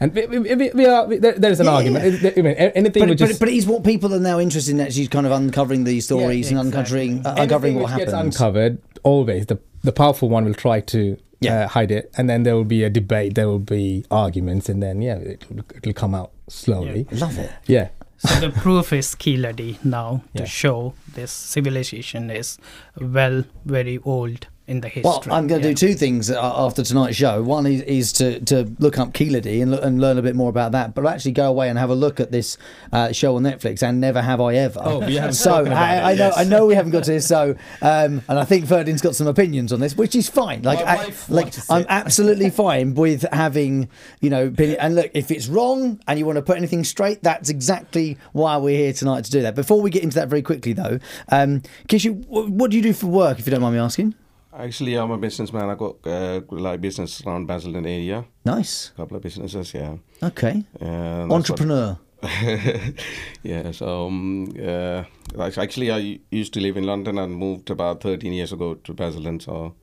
and 0.00 0.14
we, 0.14 0.26
we, 0.26 0.54
we, 0.54 0.70
we 0.74 0.86
are 0.86 1.06
we, 1.06 1.18
there, 1.18 1.32
there 1.36 1.50
is 1.50 1.58
an 1.58 1.66
Yeah, 1.66 1.72
argument. 1.72 2.22
yeah. 2.22 2.30
I 2.36 2.42
mean, 2.42 2.54
anything 2.54 3.02
But, 3.02 3.08
which 3.10 3.18
but, 3.18 3.30
is 3.30 3.38
but 3.40 3.48
it 3.48 3.54
is 3.56 3.66
what 3.66 3.82
people 3.82 4.14
are 4.14 4.20
now 4.20 4.38
interested 4.38 4.70
in 4.74 4.80
actually 4.80 5.08
kind 5.08 5.26
of 5.26 5.32
uncovering 5.32 5.82
these 5.82 6.04
stories 6.04 6.52
Yeah, 6.52 6.58
and 6.60 6.68
uncovering 6.68 7.26
uh, 7.26 7.34
uncovering 7.38 7.74
what 7.80 7.90
happens. 7.90 8.12
gets 8.12 8.22
uncovered 8.22 8.78
always 9.02 9.46
the 9.46 9.58
the 9.82 9.92
powerful 9.92 10.28
one 10.28 10.44
will 10.44 10.54
try 10.54 10.78
to 10.94 11.16
Yeah. 11.40 11.64
uh, 11.64 11.68
hide 11.68 11.90
it 11.90 12.12
and 12.16 12.30
then 12.30 12.44
there 12.44 12.54
will 12.54 12.70
be 12.78 12.84
a 12.84 12.90
debate 12.90 13.34
there 13.34 13.48
will 13.48 13.58
be 13.78 14.04
arguments 14.08 14.68
and 14.68 14.80
then 14.80 15.02
yeah 15.02 15.18
it'll, 15.18 15.64
it'll 15.76 15.92
come 15.92 16.14
out 16.14 16.30
slowly 16.48 17.08
Love 17.10 17.36
it. 17.40 17.50
yeah, 17.66 17.88
so 18.26 18.34
the 18.40 18.50
proof 18.50 18.92
is 18.92 19.14
Keeladi 19.14 19.70
now 19.84 20.22
Yeah. 20.32 20.42
to 20.42 20.46
show 20.46 20.94
this 21.14 21.30
civilization 21.32 22.30
is 22.30 22.58
well 23.00 23.44
very 23.64 23.98
old 24.04 24.46
in 24.68 24.80
the 24.80 24.88
history. 24.88 25.02
Well, 25.04 25.22
I'm 25.30 25.46
going 25.48 25.60
to 25.60 25.68
Yeah. 25.68 25.74
do 25.74 25.88
two 25.88 25.94
things 25.94 26.30
uh, 26.30 26.38
after 26.40 26.82
tonight's 26.84 27.16
show. 27.16 27.42
One 27.42 27.66
is, 27.66 27.82
is 27.82 28.12
to, 28.14 28.38
to 28.46 28.72
look 28.78 28.96
up 28.98 29.12
Keeladi 29.12 29.60
and, 29.62 29.74
and 29.74 30.00
learn 30.00 30.18
a 30.18 30.22
bit 30.22 30.36
more 30.36 30.48
about 30.50 30.72
that, 30.72 30.94
but 30.94 31.04
actually 31.06 31.32
go 31.32 31.48
away 31.48 31.68
and 31.68 31.78
have 31.78 31.90
a 31.90 31.94
look 31.94 32.20
at 32.20 32.30
this 32.30 32.56
uh, 32.92 33.10
show 33.12 33.34
on 33.36 33.42
Netflix 33.42 33.82
and 33.82 34.00
Never 34.00 34.22
Have 34.22 34.40
I 34.40 34.54
Ever. 34.54 34.80
Oh, 34.82 35.00
we 35.04 35.16
haven't 35.16 35.34
so 35.34 35.50
spoken 35.64 35.72
I, 35.72 35.96
it, 35.96 36.02
I 36.02 36.14
know 36.14 36.26
yes. 36.28 36.38
I 36.38 36.44
know 36.44 36.66
we 36.66 36.74
haven't 36.74 36.92
got 36.92 37.04
to 37.04 37.10
this. 37.12 37.26
So 37.26 37.56
um, 37.82 38.22
and 38.28 38.38
I 38.38 38.44
think 38.44 38.66
Ferdinand's 38.66 39.02
got 39.02 39.16
some 39.16 39.26
opinions 39.26 39.72
on 39.72 39.80
this, 39.80 39.96
which 39.96 40.14
is 40.14 40.28
fine. 40.28 40.62
Like 40.62 40.78
I, 40.78 41.12
like 41.28 41.52
I'm 41.68 41.84
absolutely 41.88 42.50
fine 42.50 42.94
with 42.94 43.26
having 43.32 43.88
you 44.20 44.30
know 44.30 44.46
opinion. 44.46 44.78
And 44.80 44.94
look, 44.94 45.10
if 45.14 45.30
it's 45.32 45.48
wrong 45.48 46.00
and 46.06 46.18
you 46.18 46.24
want 46.26 46.36
to 46.36 46.42
put 46.42 46.56
anything 46.56 46.84
straight, 46.84 47.22
that's 47.22 47.50
exactly 47.50 48.16
why 48.32 48.56
we're 48.58 48.76
here 48.78 48.92
tonight 48.92 49.24
to 49.24 49.30
do 49.30 49.42
that. 49.42 49.54
Before 49.56 49.80
we 49.80 49.90
get 49.90 50.02
into 50.04 50.14
that 50.16 50.28
very 50.28 50.42
quickly 50.42 50.72
though, 50.72 50.98
um, 51.30 51.62
Kishu, 51.88 52.24
wh- 52.26 52.50
what 52.50 52.70
do 52.70 52.76
you 52.76 52.82
do 52.82 52.92
for 52.92 53.08
work, 53.08 53.38
if 53.38 53.46
you 53.46 53.50
don't 53.50 53.60
mind 53.60 53.74
me 53.74 53.80
asking? 53.80 54.14
Actually, 54.54 54.94
I'm 54.96 55.10
a 55.10 55.18
businessman. 55.18 55.70
I 55.70 55.74
got 55.74 55.96
uh, 56.06 56.40
like 56.50 56.80
business 56.80 57.22
around 57.26 57.46
Basildon 57.46 57.86
area. 57.86 58.24
Nice. 58.44 58.90
A 58.94 58.96
couple 58.98 59.16
of 59.16 59.22
businesses, 59.22 59.72
yeah. 59.74 59.96
Okay. 60.22 60.64
And 60.80 61.32
Entrepreneur. 61.32 61.98
yeah, 63.42 63.72
so 63.72 64.06
um, 64.06 64.52
uh, 64.62 65.02
actually, 65.40 65.90
I 65.90 66.20
used 66.30 66.52
to 66.54 66.60
live 66.60 66.76
in 66.76 66.84
London 66.84 67.18
and 67.18 67.34
moved 67.34 67.70
about 67.70 68.02
13 68.02 68.32
years 68.32 68.52
ago 68.52 68.74
to 68.74 68.92
Basildon. 68.94 69.40
So 69.40 69.74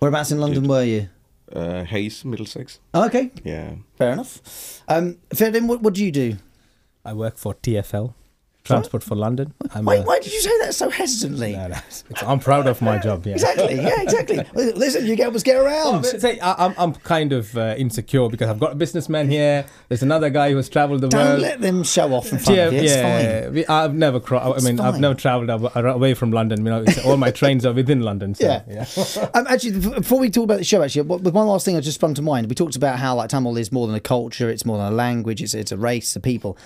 Whereabouts 0.00 0.32
in 0.32 0.40
London 0.40 0.66
were 0.66 0.82
you? 0.84 1.08
uh, 1.52 1.84
Hayes, 1.84 2.24
Middlesex. 2.24 2.80
Oh, 2.94 3.06
okay, 3.06 3.30
Yeah. 3.44 3.74
fair 3.96 4.12
enough. 4.12 4.82
Um, 4.88 5.18
Ferdinand, 5.34 5.68
what, 5.68 5.82
what 5.82 5.94
do 5.94 6.04
you 6.04 6.10
do? 6.12 6.36
i 7.06 7.12
work 7.12 7.36
for 7.36 7.52
tfl 7.52 8.14
transport 8.64 9.02
for 9.02 9.14
London. 9.14 9.52
Why, 9.82 9.96
a- 9.96 10.02
why 10.02 10.18
did 10.20 10.32
you 10.32 10.40
say 10.40 10.58
that 10.62 10.74
so 10.74 10.88
hesitantly? 10.88 11.52
No, 11.52 11.68
no, 11.68 11.76
I'm 12.26 12.40
proud 12.40 12.66
of 12.66 12.80
my 12.80 12.96
job. 12.98 13.26
Yeah. 13.26 13.34
Exactly. 13.34 13.74
Yeah, 13.74 14.00
exactly. 14.00 14.42
Listen, 14.54 15.04
you 15.06 15.16
get 15.16 15.34
get 15.44 15.56
around. 15.56 16.02
but 16.02 16.18
say, 16.20 16.40
I, 16.40 16.66
I'm, 16.66 16.74
I'm 16.78 16.94
kind 16.94 17.32
of 17.32 17.54
uh, 17.58 17.74
insecure 17.76 18.28
because 18.30 18.48
I've 18.48 18.58
got 18.58 18.72
a 18.72 18.74
businessman 18.74 19.28
here. 19.28 19.66
There's 19.88 20.02
another 20.02 20.30
guy 20.30 20.50
who 20.50 20.56
has 20.56 20.70
traveled 20.70 21.02
the 21.02 21.08
Don't 21.08 21.26
world. 21.26 21.40
let 21.40 21.60
them 21.60 21.82
show 21.82 22.12
off 22.14 22.32
in 22.32 22.38
front 22.38 22.56
yeah, 22.56 22.64
of 22.66 22.72
you. 22.72 22.80
It's 22.80 22.92
yeah. 22.94 23.42
fine. 23.42 23.52
We, 23.54 23.66
I've 23.66 23.94
never 23.94 24.18
cro- 24.18 24.54
I 24.54 24.60
mean, 24.60 24.80
I've 24.80 24.98
never 24.98 25.14
travelled 25.14 25.50
away 25.76 26.14
from 26.14 26.30
London. 26.30 26.64
You 26.64 26.70
know, 26.70 26.84
all 27.04 27.18
my 27.18 27.30
trains 27.30 27.66
are 27.66 27.72
within 27.74 28.00
London. 28.00 28.34
So, 28.34 28.46
Yeah. 28.46 28.62
yeah. 28.68 28.84
Um, 29.34 29.46
actually, 29.48 29.80
before 29.80 30.18
we 30.20 30.30
talk 30.30 30.44
about 30.44 30.58
the 30.58 30.64
show, 30.64 30.82
actually, 30.82 31.02
one 31.02 31.46
last 31.46 31.64
thing 31.64 31.76
I 31.76 31.80
just 31.80 31.96
sprung 31.96 32.14
to 32.14 32.22
mind. 32.22 32.48
We 32.48 32.54
talked 32.54 32.76
about 32.76 32.98
how 32.98 33.16
like 33.16 33.30
Tamil 33.30 33.56
is 33.56 33.72
more 33.72 33.86
than 33.86 33.96
a 33.96 34.00
culture; 34.00 34.48
it's 34.48 34.64
more 34.64 34.78
than 34.78 34.92
a 34.92 34.94
language. 34.94 35.42
It's 35.42 35.54
it's 35.54 35.72
a 35.72 35.76
race, 35.76 36.14
a 36.14 36.20
people. 36.20 36.56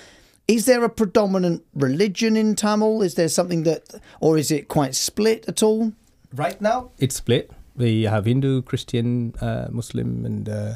Is 0.48 0.64
there 0.64 0.82
a 0.82 0.88
predominant 0.88 1.62
religion 1.74 2.36
in 2.36 2.54
Tamil? 2.56 3.02
Is 3.02 3.14
there 3.14 3.28
something 3.28 3.64
that, 3.64 4.00
or 4.20 4.38
is 4.38 4.50
it 4.50 4.68
quite 4.68 4.94
split 4.94 5.44
at 5.46 5.62
all? 5.62 5.92
Right 6.34 6.58
now, 6.60 6.90
it's 6.98 7.16
split. 7.16 7.50
We 7.76 8.04
have 8.04 8.24
Hindu, 8.24 8.62
Christian, 8.62 9.34
uh, 9.40 9.68
Muslim, 9.70 10.24
and 10.24 10.48
uh, 10.48 10.74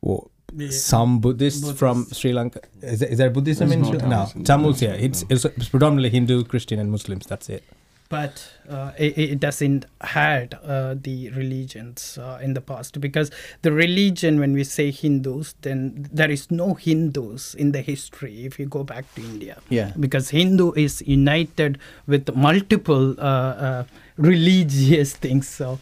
well, 0.00 0.30
some 0.70 1.20
Buddhists 1.20 1.70
from 1.72 2.06
Sri 2.12 2.32
Lanka. 2.32 2.60
Is 2.82 2.98
there, 3.00 3.08
is 3.08 3.18
there 3.18 3.30
Buddhism 3.30 3.68
There's 3.68 3.76
in 3.76 3.82
no 3.82 3.90
Sri 3.90 3.98
Tamils 3.98 4.34
No, 4.34 4.42
Tamils. 4.44 4.80
Tamil. 4.80 4.98
Yeah, 4.98 5.04
it's, 5.04 5.24
it's 5.28 5.44
it's 5.44 5.68
predominantly 5.68 6.10
Hindu, 6.10 6.44
Christian, 6.44 6.78
and 6.78 6.90
Muslims. 6.90 7.26
That's 7.26 7.48
it. 7.48 7.62
But 8.08 8.52
uh, 8.68 8.92
it, 8.98 9.18
it 9.18 9.40
doesn't 9.40 9.84
had 10.00 10.54
uh, 10.64 10.94
the 11.00 11.28
religions 11.30 12.18
uh, 12.18 12.38
in 12.42 12.54
the 12.54 12.60
past 12.60 13.00
because 13.00 13.30
the 13.62 13.70
religion 13.72 14.40
when 14.40 14.52
we 14.54 14.64
say 14.64 14.90
hindus 14.90 15.54
then 15.62 16.08
there 16.12 16.30
is 16.30 16.50
no 16.50 16.74
hindus 16.74 17.54
in 17.54 17.72
the 17.72 17.80
history 17.82 18.44
if 18.46 18.58
you 18.58 18.66
go 18.66 18.82
back 18.82 19.04
to 19.14 19.20
india 19.22 19.56
Yeah. 19.68 19.92
because 20.00 20.30
hindu 20.30 20.72
is 20.72 21.02
united 21.06 21.78
with 22.06 22.34
multiple 22.34 23.14
uh, 23.18 23.22
uh, 23.68 23.84
religious 24.16 25.14
things 25.24 25.48
so 25.48 25.78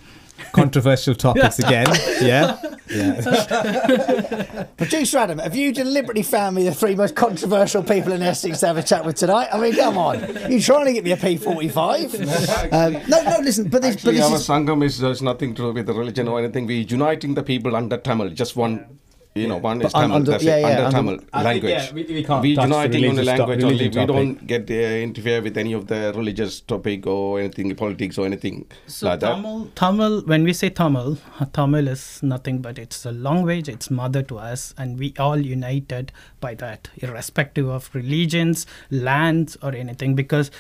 Controversial 0.53 1.15
topics 1.15 1.59
again. 1.67 1.87
Yeah. 2.21 2.59
Yeah. 2.89 4.65
Producer 4.77 5.19
Adam, 5.19 5.39
have 5.39 5.57
you 5.57 5.73
deliberately 5.73 6.23
found 6.23 6.55
me 6.57 6.65
the 6.65 6.73
three 6.75 6.95
most 6.95 7.17
controversial 7.17 7.83
people 7.83 8.13
in 8.13 8.23
Essex 8.23 8.61
to 8.61 8.67
have 8.69 8.77
a 8.77 8.83
chat 8.83 9.05
with 9.05 9.17
tonight? 9.17 9.49
I 9.53 9.59
mean, 9.61 9.75
come 9.75 9.99
on, 9.99 10.21
You're 10.51 10.61
trying 10.61 10.87
to 10.87 10.93
get 10.93 11.05
me 11.05 11.11
a 11.13 11.17
P45? 11.17 12.73
Um, 12.73 12.93
no, 13.09 13.23
no, 13.23 13.39
listen, 13.43 13.69
but 13.69 13.83
this, 13.83 13.97
but 13.97 14.15
Actually, 14.15 14.15
this 14.15 14.25
our 14.25 14.37
is 14.37 14.49
Sangam 14.49 14.85
is 14.85 14.99
there's 14.99 15.23
nothing 15.23 15.55
to 15.57 15.63
do 15.63 15.73
with 15.73 15.87
the 15.87 15.95
religion 15.95 16.29
or 16.29 16.39
anything. 16.39 16.67
We're 16.67 16.83
uniting 16.83 17.35
the 17.35 17.43
people 17.43 17.75
under 17.75 17.97
Tamil. 17.97 18.31
Just 18.31 18.55
one, 18.57 18.99
you 19.43 19.49
know, 19.49 19.59
one 19.59 19.83
is 19.83 19.93
Tamil. 19.93 20.17
under- 20.17 20.31
that's 20.33 20.45
yeah, 20.45 20.57
it, 20.57 20.61
yeah, 20.61 20.69
under 20.69 20.83
under- 20.87 20.97
Tamil 20.97 21.15
I 21.15 21.19
think, 21.19 21.45
language. 21.45 21.71
yeah, 21.73 21.93
we- 21.93 22.15
we 22.19 22.25
can't 22.25 22.43
we 22.43 22.55
touch 22.55 22.69
the 22.69 22.75
uniting 22.99 23.09
on 23.11 23.17
the 23.17 23.25
language 23.25 23.61
to- 23.61 23.67
only. 23.67 23.79
religion 23.79 24.01
We 24.01 24.07
don't 24.13 24.47
get 24.47 24.71
uh, 24.71 24.75
interfere 25.09 25.41
with 25.43 25.57
any 25.65 25.73
of 25.73 25.87
the 25.93 26.01
religious 26.17 26.61
topic 26.61 27.07
or 27.07 27.41
anything, 27.41 27.75
politics 27.75 28.19
or 28.19 28.27
anything 28.27 28.67
So 28.87 29.09
like 29.09 29.21
that. 29.21 29.35
Tamil, 29.35 29.69
Tamil, 29.75 30.23
when 30.33 30.45
we 30.45 30.53
say 30.53 30.71
Tamil, 30.71 31.19
uh, 31.41 31.47
Tamil 31.53 31.89
is 31.89 32.21
nothing 32.23 32.59
but 32.69 32.79
it's 32.79 33.05
a 33.07 33.13
language, 33.13 33.69
it's 33.69 33.91
mother 33.91 34.23
to 34.23 34.39
us, 34.39 34.75
and 34.79 34.99
we 34.99 35.13
all 35.19 35.39
united 35.39 36.13
by 36.41 36.55
that, 36.55 36.89
irrespective 36.97 37.69
of 37.69 37.91
religions, 37.95 38.67
lands, 38.91 39.57
or 39.63 39.75
anything. 39.75 40.15
Because 40.15 40.51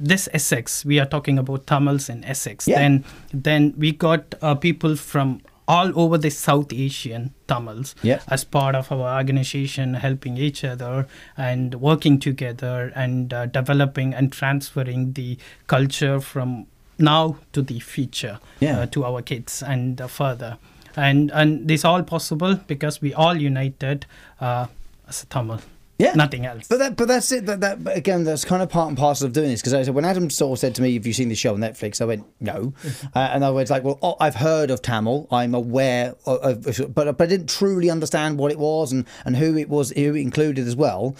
this 0.00 0.28
Essex, 0.32 0.84
we 0.84 1.00
are 1.00 1.06
talking 1.06 1.38
about 1.38 1.66
Tamils 1.66 2.08
in 2.08 2.22
Essex. 2.24 2.68
Yeah. 2.68 2.78
Then, 2.78 3.04
then 3.32 3.74
we 3.76 3.90
got 3.92 4.34
uh, 4.40 4.54
people 4.54 4.94
from 4.94 5.40
all 5.68 5.92
over 6.02 6.16
the 6.18 6.30
South 6.30 6.72
Asian 6.72 7.34
Tamils 7.46 7.94
Yeah. 8.02 8.20
as 8.28 8.42
part 8.44 8.74
of 8.74 8.90
our 8.90 9.16
organization, 9.18 9.94
helping 9.94 10.36
each 10.38 10.64
other 10.64 11.06
and 11.36 11.74
working 11.74 12.18
together 12.18 12.90
and 12.96 13.32
uh, 13.34 13.46
developing 13.46 14.14
and 14.14 14.32
transferring 14.32 15.12
the 15.12 15.36
culture 15.66 16.20
from 16.20 16.66
now 16.98 17.36
to 17.52 17.62
the 17.62 17.78
future 17.80 18.38
Yeah. 18.60 18.80
uh, 18.80 18.86
to 18.86 19.04
our 19.04 19.22
kids 19.22 19.62
and 19.62 20.00
uh, 20.00 20.06
further. 20.08 20.56
And 20.96 21.30
and 21.30 21.68
this 21.68 21.84
all 21.84 22.02
possible 22.02 22.54
because 22.66 23.00
we 23.02 23.12
all 23.14 23.36
united 23.36 24.06
uh, 24.40 24.66
as 25.08 25.22
a 25.22 25.26
Tamil. 25.26 25.60
Yeah. 25.98 26.14
Nothing 26.14 26.46
else. 26.46 26.68
But 26.68 26.78
that, 26.78 26.96
but 26.96 27.08
that's 27.08 27.32
it. 27.32 27.46
That, 27.46 27.60
that 27.60 27.96
again, 27.96 28.22
that's 28.22 28.44
kind 28.44 28.62
of 28.62 28.70
part 28.70 28.88
and 28.88 28.96
parcel 28.96 29.26
of 29.26 29.32
doing 29.32 29.48
this. 29.48 29.60
Because 29.60 29.74
I 29.74 29.82
said 29.82 29.94
when 29.94 30.04
Adam 30.04 30.30
sort 30.30 30.56
of 30.56 30.60
said 30.60 30.76
to 30.76 30.82
me, 30.82 30.94
"Have 30.94 31.06
you 31.06 31.12
seen 31.12 31.28
the 31.28 31.34
show 31.34 31.54
on 31.54 31.60
Netflix?" 31.60 32.00
I 32.00 32.04
went, 32.04 32.24
"No," 32.38 32.72
uh, 33.16 33.18
and 33.18 33.44
I 33.44 33.50
was 33.50 33.68
like, 33.68 33.82
"Well, 33.82 33.98
oh, 34.00 34.16
I've 34.20 34.36
heard 34.36 34.70
of 34.70 34.80
Tamil. 34.80 35.26
I'm 35.32 35.56
aware 35.56 36.14
of, 36.24 36.66
of 36.66 36.94
but 36.94 37.18
but 37.18 37.24
I 37.24 37.26
didn't 37.26 37.48
truly 37.48 37.90
understand 37.90 38.38
what 38.38 38.52
it 38.52 38.60
was 38.60 38.92
and 38.92 39.06
and 39.24 39.36
who 39.36 39.56
it 39.56 39.68
was, 39.68 39.90
who 39.90 40.14
it 40.14 40.20
included 40.20 40.68
as 40.68 40.76
well." 40.76 41.16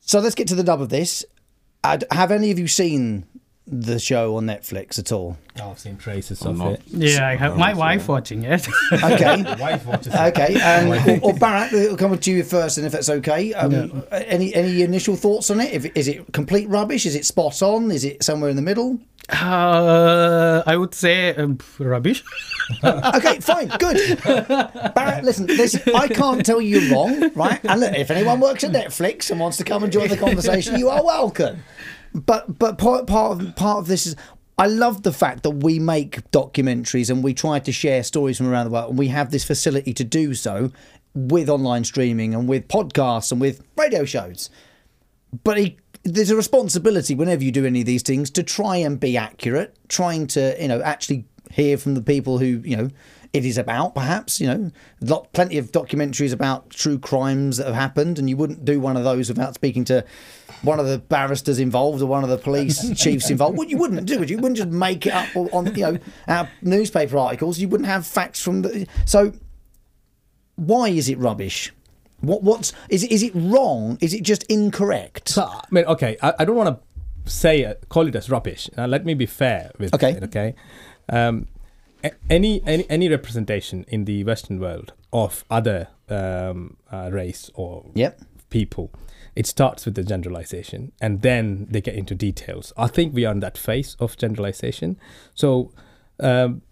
So 0.00 0.18
let's 0.18 0.34
get 0.34 0.48
to 0.48 0.54
the 0.56 0.64
nub 0.64 0.80
of 0.80 0.88
this. 0.88 1.24
i 1.84 1.98
have 2.10 2.32
any 2.32 2.50
of 2.50 2.58
you 2.58 2.68
seen 2.68 3.26
the 3.66 3.98
show 3.98 4.36
on 4.36 4.46
Netflix 4.46 4.98
at 4.98 5.10
all? 5.12 5.36
I've 5.60 5.78
seen 5.78 5.96
traces 5.96 6.40
I'm 6.42 6.50
of 6.52 6.58
not. 6.58 6.72
it. 6.74 6.82
yeah, 6.88 7.26
I 7.28 7.36
have 7.36 7.56
my 7.56 7.74
wife 7.74 8.08
watching 8.08 8.44
it. 8.44 8.66
Okay. 8.92 9.42
Wife 9.58 9.86
watches 9.86 10.14
Okay, 10.14 10.58
and 10.62 10.88
or, 11.22 11.30
or 11.30 11.34
Bharat, 11.34 11.72
we'll 11.72 11.96
come 11.96 12.16
to 12.16 12.30
you 12.30 12.42
first, 12.44 12.78
and 12.78 12.86
if 12.86 12.92
that's 12.92 13.08
okay, 13.10 13.52
um, 13.54 14.04
any 14.12 14.54
any 14.54 14.82
initial 14.82 15.16
thoughts 15.16 15.50
on 15.50 15.60
it? 15.60 15.72
If, 15.72 15.96
is 15.96 16.08
it 16.08 16.32
complete 16.32 16.68
rubbish? 16.68 17.06
Is 17.06 17.14
it 17.14 17.24
spot 17.26 17.62
on? 17.62 17.90
Is 17.90 18.04
it 18.04 18.22
somewhere 18.22 18.50
in 18.50 18.56
the 18.56 18.62
middle? 18.62 18.98
uh, 19.28 20.62
I 20.66 20.76
would 20.76 20.94
say 20.94 21.34
um, 21.34 21.58
rubbish. 21.78 22.22
Okay, 22.82 23.38
fine, 23.38 23.68
good. 23.78 23.96
Bharat, 24.18 25.22
listen, 25.22 25.46
this, 25.46 25.80
I 25.94 26.08
can't 26.08 26.44
tell 26.44 26.60
you 26.60 26.80
you're 26.80 26.92
wrong, 26.92 27.30
right? 27.36 27.60
And 27.64 27.80
look, 27.80 27.94
if 27.94 28.10
anyone 28.10 28.40
works 28.40 28.64
at 28.64 28.72
Netflix 28.72 29.30
and 29.30 29.38
wants 29.38 29.56
to 29.58 29.64
come 29.64 29.84
and 29.84 29.92
join 29.92 30.08
the 30.08 30.16
conversation, 30.16 30.76
you 30.76 30.88
are 30.88 31.04
welcome. 31.04 31.62
But 32.14 32.58
but 32.58 32.78
part 32.78 33.06
part 33.06 33.40
of 33.40 33.56
part 33.56 33.78
of 33.78 33.86
this 33.86 34.06
is. 34.06 34.16
I 34.58 34.68
love 34.68 35.02
the 35.02 35.12
fact 35.12 35.42
that 35.42 35.50
we 35.50 35.78
make 35.78 36.30
documentaries 36.30 37.10
and 37.10 37.22
we 37.22 37.34
try 37.34 37.58
to 37.58 37.70
share 37.70 38.02
stories 38.02 38.38
from 38.38 38.48
around 38.48 38.64
the 38.64 38.70
world, 38.70 38.88
and 38.88 38.98
we 38.98 39.08
have 39.08 39.30
this 39.30 39.44
facility 39.44 39.92
to 39.92 40.02
do 40.02 40.32
so 40.32 40.72
with 41.14 41.50
online 41.50 41.84
streaming 41.84 42.34
and 42.34 42.48
with 42.48 42.66
podcasts 42.68 43.32
and 43.32 43.38
with 43.38 43.62
radio 43.76 44.06
shows. 44.06 44.48
But 45.44 45.58
there's 46.04 46.30
a 46.30 46.36
responsibility 46.36 47.14
whenever 47.14 47.44
you 47.44 47.52
do 47.52 47.66
any 47.66 47.80
of 47.80 47.86
these 47.86 48.02
things 48.02 48.30
to 48.30 48.42
try 48.42 48.76
and 48.76 48.98
be 48.98 49.16
accurate, 49.16 49.76
trying 49.88 50.26
to 50.28 50.56
you 50.58 50.68
know 50.68 50.80
actually 50.80 51.26
hear 51.50 51.76
from 51.78 51.94
the 51.94 52.02
people 52.02 52.38
who 52.38 52.46
you 52.64 52.76
know 52.76 52.90
it 53.32 53.44
is 53.44 53.58
about. 53.58 53.94
Perhaps 53.94 54.40
you 54.40 54.46
know, 54.46 54.70
lot 55.00 55.32
plenty 55.32 55.58
of 55.58 55.72
documentaries 55.72 56.32
about 56.32 56.70
true 56.70 56.98
crimes 56.98 57.56
that 57.58 57.66
have 57.66 57.74
happened, 57.74 58.18
and 58.18 58.28
you 58.30 58.36
wouldn't 58.36 58.64
do 58.64 58.80
one 58.80 58.96
of 58.96 59.04
those 59.04 59.28
without 59.28 59.54
speaking 59.54 59.84
to 59.84 60.04
one 60.62 60.80
of 60.80 60.86
the 60.86 60.98
barristers 60.98 61.58
involved 61.58 62.00
or 62.02 62.06
one 62.06 62.24
of 62.24 62.30
the 62.30 62.38
police 62.38 62.90
chiefs 62.98 63.28
involved. 63.30 63.58
Well, 63.58 63.68
you 63.68 63.76
wouldn't 63.78 64.06
do 64.06 64.22
it. 64.22 64.30
You 64.30 64.36
wouldn't 64.38 64.56
just 64.56 64.70
make 64.70 65.06
it 65.06 65.12
up 65.12 65.28
on 65.36 65.74
you 65.74 65.82
know 65.82 65.98
our 66.28 66.48
newspaper 66.62 67.18
articles. 67.18 67.58
You 67.58 67.68
wouldn't 67.68 67.88
have 67.88 68.06
facts 68.06 68.40
from 68.42 68.62
the 68.62 68.86
so. 69.04 69.32
Why 70.56 70.88
is 70.88 71.08
it 71.08 71.18
rubbish? 71.18 71.72
What 72.20 72.42
what's 72.42 72.72
is 72.88 73.02
it 73.04 73.12
is 73.12 73.22
it 73.22 73.32
wrong? 73.34 73.98
Is 74.00 74.14
it 74.14 74.22
just 74.22 74.42
incorrect? 74.44 75.28
So, 75.28 75.42
I 75.44 75.62
mean, 75.70 75.84
okay, 75.84 76.16
I, 76.22 76.32
I 76.40 76.44
don't 76.46 76.56
want 76.56 76.80
to 77.24 77.30
say 77.30 77.64
uh, 77.64 77.74
call 77.90 78.06
it 78.08 78.14
as 78.16 78.30
rubbish. 78.30 78.70
Now, 78.76 78.86
let 78.86 79.04
me 79.04 79.12
be 79.14 79.26
fair 79.26 79.70
with 79.78 79.94
Okay. 79.94 80.12
it. 80.12 80.24
Okay, 80.24 80.54
um, 81.08 81.46
any 82.30 82.62
any 82.66 82.88
any 82.90 83.08
representation 83.08 83.84
in 83.88 84.04
the 84.04 84.24
Western 84.24 84.60
world 84.60 84.92
of 85.12 85.44
other 85.50 85.88
um, 86.08 86.76
uh, 86.92 87.10
race 87.12 87.50
or 87.54 87.84
Yep. 87.94 88.20
people, 88.50 88.90
it 89.34 89.46
starts 89.46 89.84
with 89.84 89.94
the 89.94 90.02
generalization, 90.04 90.92
and 91.00 91.22
then 91.22 91.66
they 91.70 91.80
get 91.80 91.94
into 91.94 92.14
details. 92.14 92.72
I 92.76 92.86
think 92.88 93.14
we 93.14 93.24
are 93.24 93.32
in 93.32 93.40
that 93.40 93.58
phase 93.58 93.96
of 93.98 94.16
generalization. 94.16 94.98
So, 95.34 95.72
um, 96.20 96.62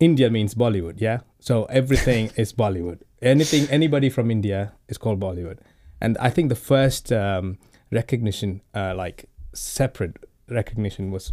India 0.00 0.30
means 0.30 0.54
Bollywood, 0.54 1.00
yeah. 1.00 1.20
So 1.38 1.64
everything 1.66 2.30
is 2.36 2.52
Bollywood. 2.52 3.00
Anything, 3.22 3.68
anybody 3.70 4.10
from 4.10 4.30
India 4.30 4.72
is 4.88 4.98
called 4.98 5.20
Bollywood, 5.20 5.58
and 6.00 6.18
I 6.18 6.28
think 6.30 6.48
the 6.48 6.56
first 6.56 7.12
um, 7.12 7.58
recognition, 7.90 8.62
uh, 8.74 8.94
like 8.96 9.26
separate 9.54 10.16
recognition, 10.48 11.10
was 11.12 11.32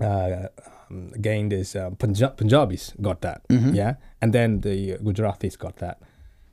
uh, 0.00 0.48
um, 0.90 1.10
gained 1.20 1.52
is 1.52 1.74
uh, 1.76 1.90
Punjab- 1.90 2.36
Punjabis 2.36 2.92
got 3.00 3.20
that, 3.22 3.42
yeah, 3.50 3.94
and 4.22 4.32
then 4.32 4.60
the 4.60 4.96
Gujaratis 4.98 5.56
got 5.58 5.76
that. 5.76 5.98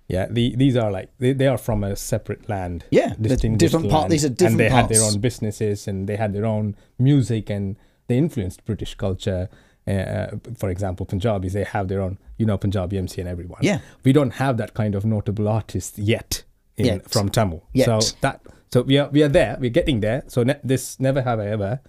Yeah, 0.08 0.28
the, 0.30 0.56
these 0.56 0.76
are 0.78 0.92
like 0.92 1.10
they, 1.18 1.34
they 1.34 1.48
are 1.48 1.58
from 1.58 1.84
a 1.84 1.96
separate 1.96 2.48
land. 2.48 2.86
Yeah, 2.92 3.14
they're 3.18 3.38
different 3.38 3.90
part- 3.90 4.02
land, 4.04 4.12
these 4.12 4.24
are 4.26 4.30
different 4.30 4.52
and 4.52 4.60
they 4.60 4.70
had 4.70 4.88
their 4.90 5.02
own 5.04 5.20
businesses 5.20 5.88
and 5.88 6.08
they 6.08 6.16
had 6.16 6.32
their 6.34 6.46
own 6.46 6.76
music 7.00 7.50
and 7.50 7.76
they 8.08 8.18
influenced 8.18 8.66
British 8.66 8.94
culture. 8.96 9.50
Uh, 9.88 10.28
for 10.58 10.70
example, 10.70 11.06
Punjabis 11.06 11.54
they 11.54 11.64
have 11.64 11.88
their 11.88 12.02
own, 12.02 12.18
you 12.38 12.46
know, 12.46 12.58
Punjabi 12.58 12.98
MC 12.98 13.22
and 13.22 13.30
everyone. 13.30 13.60
Yeah. 13.62 13.80
we 14.04 14.14
don't 14.14 14.34
have 14.34 14.58
that 14.58 14.74
kind 14.74 14.96
of 14.96 15.06
notable 15.06 15.48
artist 15.48 15.98
yet, 15.98 16.44
in, 16.78 16.86
Yet. 16.86 17.10
from 17.10 17.30
Tamil. 17.30 17.64
Yet. 17.74 17.86
So 17.86 18.00
that 18.22 18.42
so 18.72 18.82
we 18.84 18.98
are 19.00 19.10
we 19.10 19.24
are 19.24 19.28
there. 19.28 19.58
We're 19.60 19.70
getting 19.72 20.02
there. 20.02 20.24
So 20.28 20.44
ne- 20.44 20.60
this 20.64 21.00
never 21.00 21.22
have 21.24 21.40
I 21.40 21.48
ever 21.48 21.80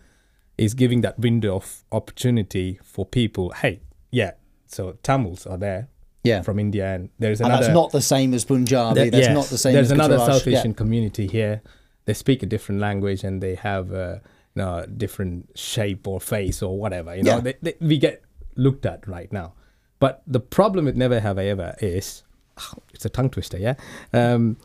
is 0.58 0.74
giving 0.74 1.00
that 1.02 1.18
window 1.18 1.56
of 1.56 1.84
opportunity 1.92 2.78
for 2.82 3.04
people. 3.04 3.50
Hey, 3.50 3.80
yeah. 4.10 4.32
So 4.66 4.96
Tamils 5.02 5.46
are 5.46 5.58
there. 5.58 5.88
Yeah. 6.24 6.42
From 6.42 6.58
India, 6.58 6.92
and 6.92 7.10
there's 7.20 7.40
and 7.40 7.46
another. 7.48 7.66
that's 7.66 7.74
not 7.74 7.92
the 7.92 8.02
same 8.02 8.34
as 8.34 8.44
Punjabi. 8.44 8.94
There- 8.96 9.10
that's 9.12 9.26
yes, 9.28 9.34
not 9.34 9.46
the 9.46 9.58
same 9.58 9.74
There's 9.74 9.92
another. 9.92 10.18
South 10.18 10.44
Yeah. 10.44 10.58
Asian 10.58 10.74
community 10.74 11.28
here, 11.28 11.62
they 12.04 12.14
speak 12.14 12.42
a 12.42 12.46
different 12.46 12.80
language 12.80 13.22
and 13.22 13.40
they 13.40 13.54
have 13.54 13.92
a 13.92 14.20
you 14.56 14.62
know, 14.62 14.84
different 14.96 15.50
shape 15.56 16.08
or 16.08 16.20
face 16.20 16.62
or 16.62 16.76
whatever. 16.78 17.14
You 17.14 17.22
know, 17.22 17.36
Yeah. 17.36 17.40
they, 17.40 17.54
they, 17.62 17.74
we 17.80 17.96
get 17.98 18.22
looked 18.56 18.84
at 18.86 19.06
right 19.06 19.32
now. 19.32 19.52
But 20.00 20.22
the 20.26 20.40
problem 20.40 20.86
with 20.86 20.96
Never 20.96 21.20
Have 21.20 21.38
I 21.38 21.44
Ever 21.44 21.76
is 21.80 22.24
it's 22.92 23.04
a 23.04 23.08
tongue 23.08 23.30
twister, 23.30 23.58
yeah. 23.58 23.74
Um, 24.12 24.56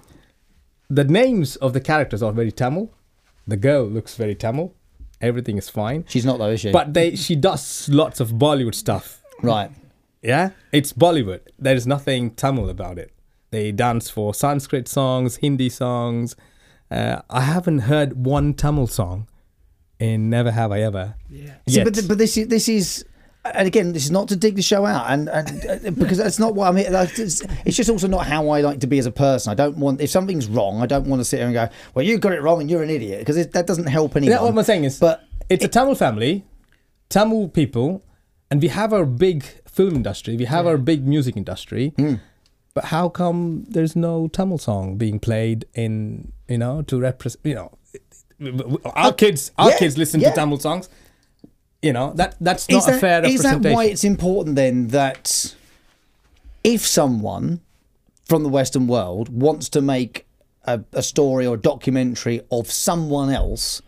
the 0.89 1.03
names 1.03 1.57
of 1.57 1.73
the 1.73 1.79
characters 1.81 2.23
are 2.23 2.31
very 2.31 2.51
Tamil. 2.51 2.91
The 3.47 3.57
girl 3.57 3.85
looks 3.85 4.15
very 4.15 4.33
Tamil. 4.33 4.73
Everything 5.21 5.57
is 5.57 5.69
fine. 5.69 6.05
She's 6.07 6.25
not 6.25 6.39
though, 6.39 6.49
is 6.49 6.61
she? 6.61 6.71
But 6.71 6.93
they 6.93 7.15
she 7.15 7.35
does 7.35 7.87
lots 7.89 8.19
of 8.19 8.31
Bollywood 8.31 8.75
stuff. 8.75 9.21
right. 9.41 9.71
Yeah, 10.21 10.51
it's 10.71 10.93
Bollywood. 10.93 11.41
There 11.57 11.75
is 11.75 11.87
nothing 11.87 12.31
Tamil 12.31 12.69
about 12.69 12.99
it. 12.99 13.11
They 13.49 13.71
dance 13.71 14.09
for 14.09 14.33
Sanskrit 14.33 14.87
songs, 14.87 15.37
Hindi 15.37 15.67
songs. 15.69 16.35
Uh, 16.91 17.21
I 17.29 17.41
haven't 17.41 17.79
heard 17.79 18.25
one 18.25 18.53
Tamil 18.53 18.85
song 18.87 19.27
in 19.99 20.29
Never 20.29 20.51
Have 20.51 20.71
I 20.71 20.81
Ever. 20.81 21.15
Yeah. 21.29 21.55
See, 21.67 21.77
Yet. 21.77 21.85
but, 21.85 21.93
th- 21.95 22.07
but 22.07 22.17
this 22.17 22.37
is 22.37 22.47
this 22.47 22.69
is, 22.69 23.05
and 23.43 23.67
again, 23.67 23.93
this 23.93 24.03
is 24.05 24.11
not 24.11 24.27
to 24.27 24.35
dig 24.35 24.55
the 24.55 24.61
show 24.61 24.85
out, 24.85 25.09
and, 25.09 25.27
and 25.27 25.65
uh, 25.87 25.91
because 25.91 26.17
that's 26.17 26.37
not 26.37 26.53
what 26.53 26.67
I'm 26.67 26.75
here. 26.75 26.91
Like, 26.91 27.17
it's, 27.17 27.41
it's 27.65 27.75
just 27.75 27.89
also 27.89 28.07
not 28.07 28.27
how 28.27 28.49
I 28.49 28.61
like 28.61 28.79
to 28.81 28.87
be 28.87 28.99
as 28.99 29.05
a 29.07 29.11
person. 29.11 29.51
I 29.51 29.55
don't 29.55 29.77
want 29.77 29.99
if 29.99 30.09
something's 30.11 30.47
wrong, 30.47 30.81
I 30.81 30.85
don't 30.85 31.07
want 31.07 31.19
to 31.21 31.25
sit 31.25 31.37
here 31.37 31.47
and 31.47 31.53
go, 31.53 31.67
"Well, 31.95 32.05
you 32.05 32.17
got 32.19 32.33
it 32.33 32.41
wrong 32.41 32.61
and 32.61 32.69
you're 32.69 32.83
an 32.83 32.89
idiot," 32.89 33.19
because 33.19 33.47
that 33.47 33.65
doesn't 33.67 33.87
help 33.87 34.15
anyone. 34.15 34.31
Yeah, 34.31 34.43
what 34.43 34.55
I'm 34.55 34.63
saying 34.63 34.83
is, 34.83 34.99
but 34.99 35.23
it's 35.49 35.65
a 35.65 35.67
Tamil 35.67 35.95
family, 35.95 36.45
Tamil 37.09 37.49
people, 37.49 38.03
and 38.51 38.61
we 38.61 38.67
have 38.67 38.93
our 38.93 39.05
big 39.05 39.43
film 39.65 39.95
industry. 39.95 40.37
We 40.37 40.45
have 40.45 40.67
our 40.67 40.77
big 40.77 41.07
music 41.07 41.35
industry. 41.35 41.93
Hmm. 41.97 42.15
But 42.73 42.85
how 42.85 43.09
come 43.09 43.65
there's 43.67 43.95
no 43.97 44.27
Tamil 44.29 44.57
song 44.59 44.97
being 44.97 45.19
played 45.19 45.65
in 45.73 46.31
you 46.47 46.57
know 46.57 46.81
to 46.83 46.99
represent 46.99 47.43
you 47.43 47.55
know 47.55 47.71
our 48.95 49.13
kids 49.13 49.51
our 49.57 49.67
Uh, 49.67 49.69
yeah, 49.71 49.77
kids 49.79 49.97
listen 49.97 50.21
yeah. 50.21 50.29
to 50.29 50.35
Tamil 50.35 50.59
songs. 50.59 50.89
You 51.81 51.93
know 51.93 52.13
that 52.13 52.35
that's 52.39 52.69
not 52.69 52.85
that, 52.85 52.95
a 52.95 52.99
fair 52.99 53.25
is 53.25 53.41
that 53.41 53.61
why 53.61 53.85
it's 53.85 54.03
important 54.03 54.55
then 54.55 54.89
that 54.89 55.55
if 56.63 56.85
someone 56.85 57.61
from 58.25 58.43
the 58.43 58.49
Western 58.49 58.87
world 58.87 59.29
wants 59.29 59.67
to 59.69 59.81
make 59.81 60.25
a, 60.65 60.81
a 60.93 61.01
story 61.01 61.45
or 61.45 61.55
a 61.55 61.59
documentary 61.59 62.41
of 62.51 62.71
someone 62.71 63.29
else, 63.29 63.81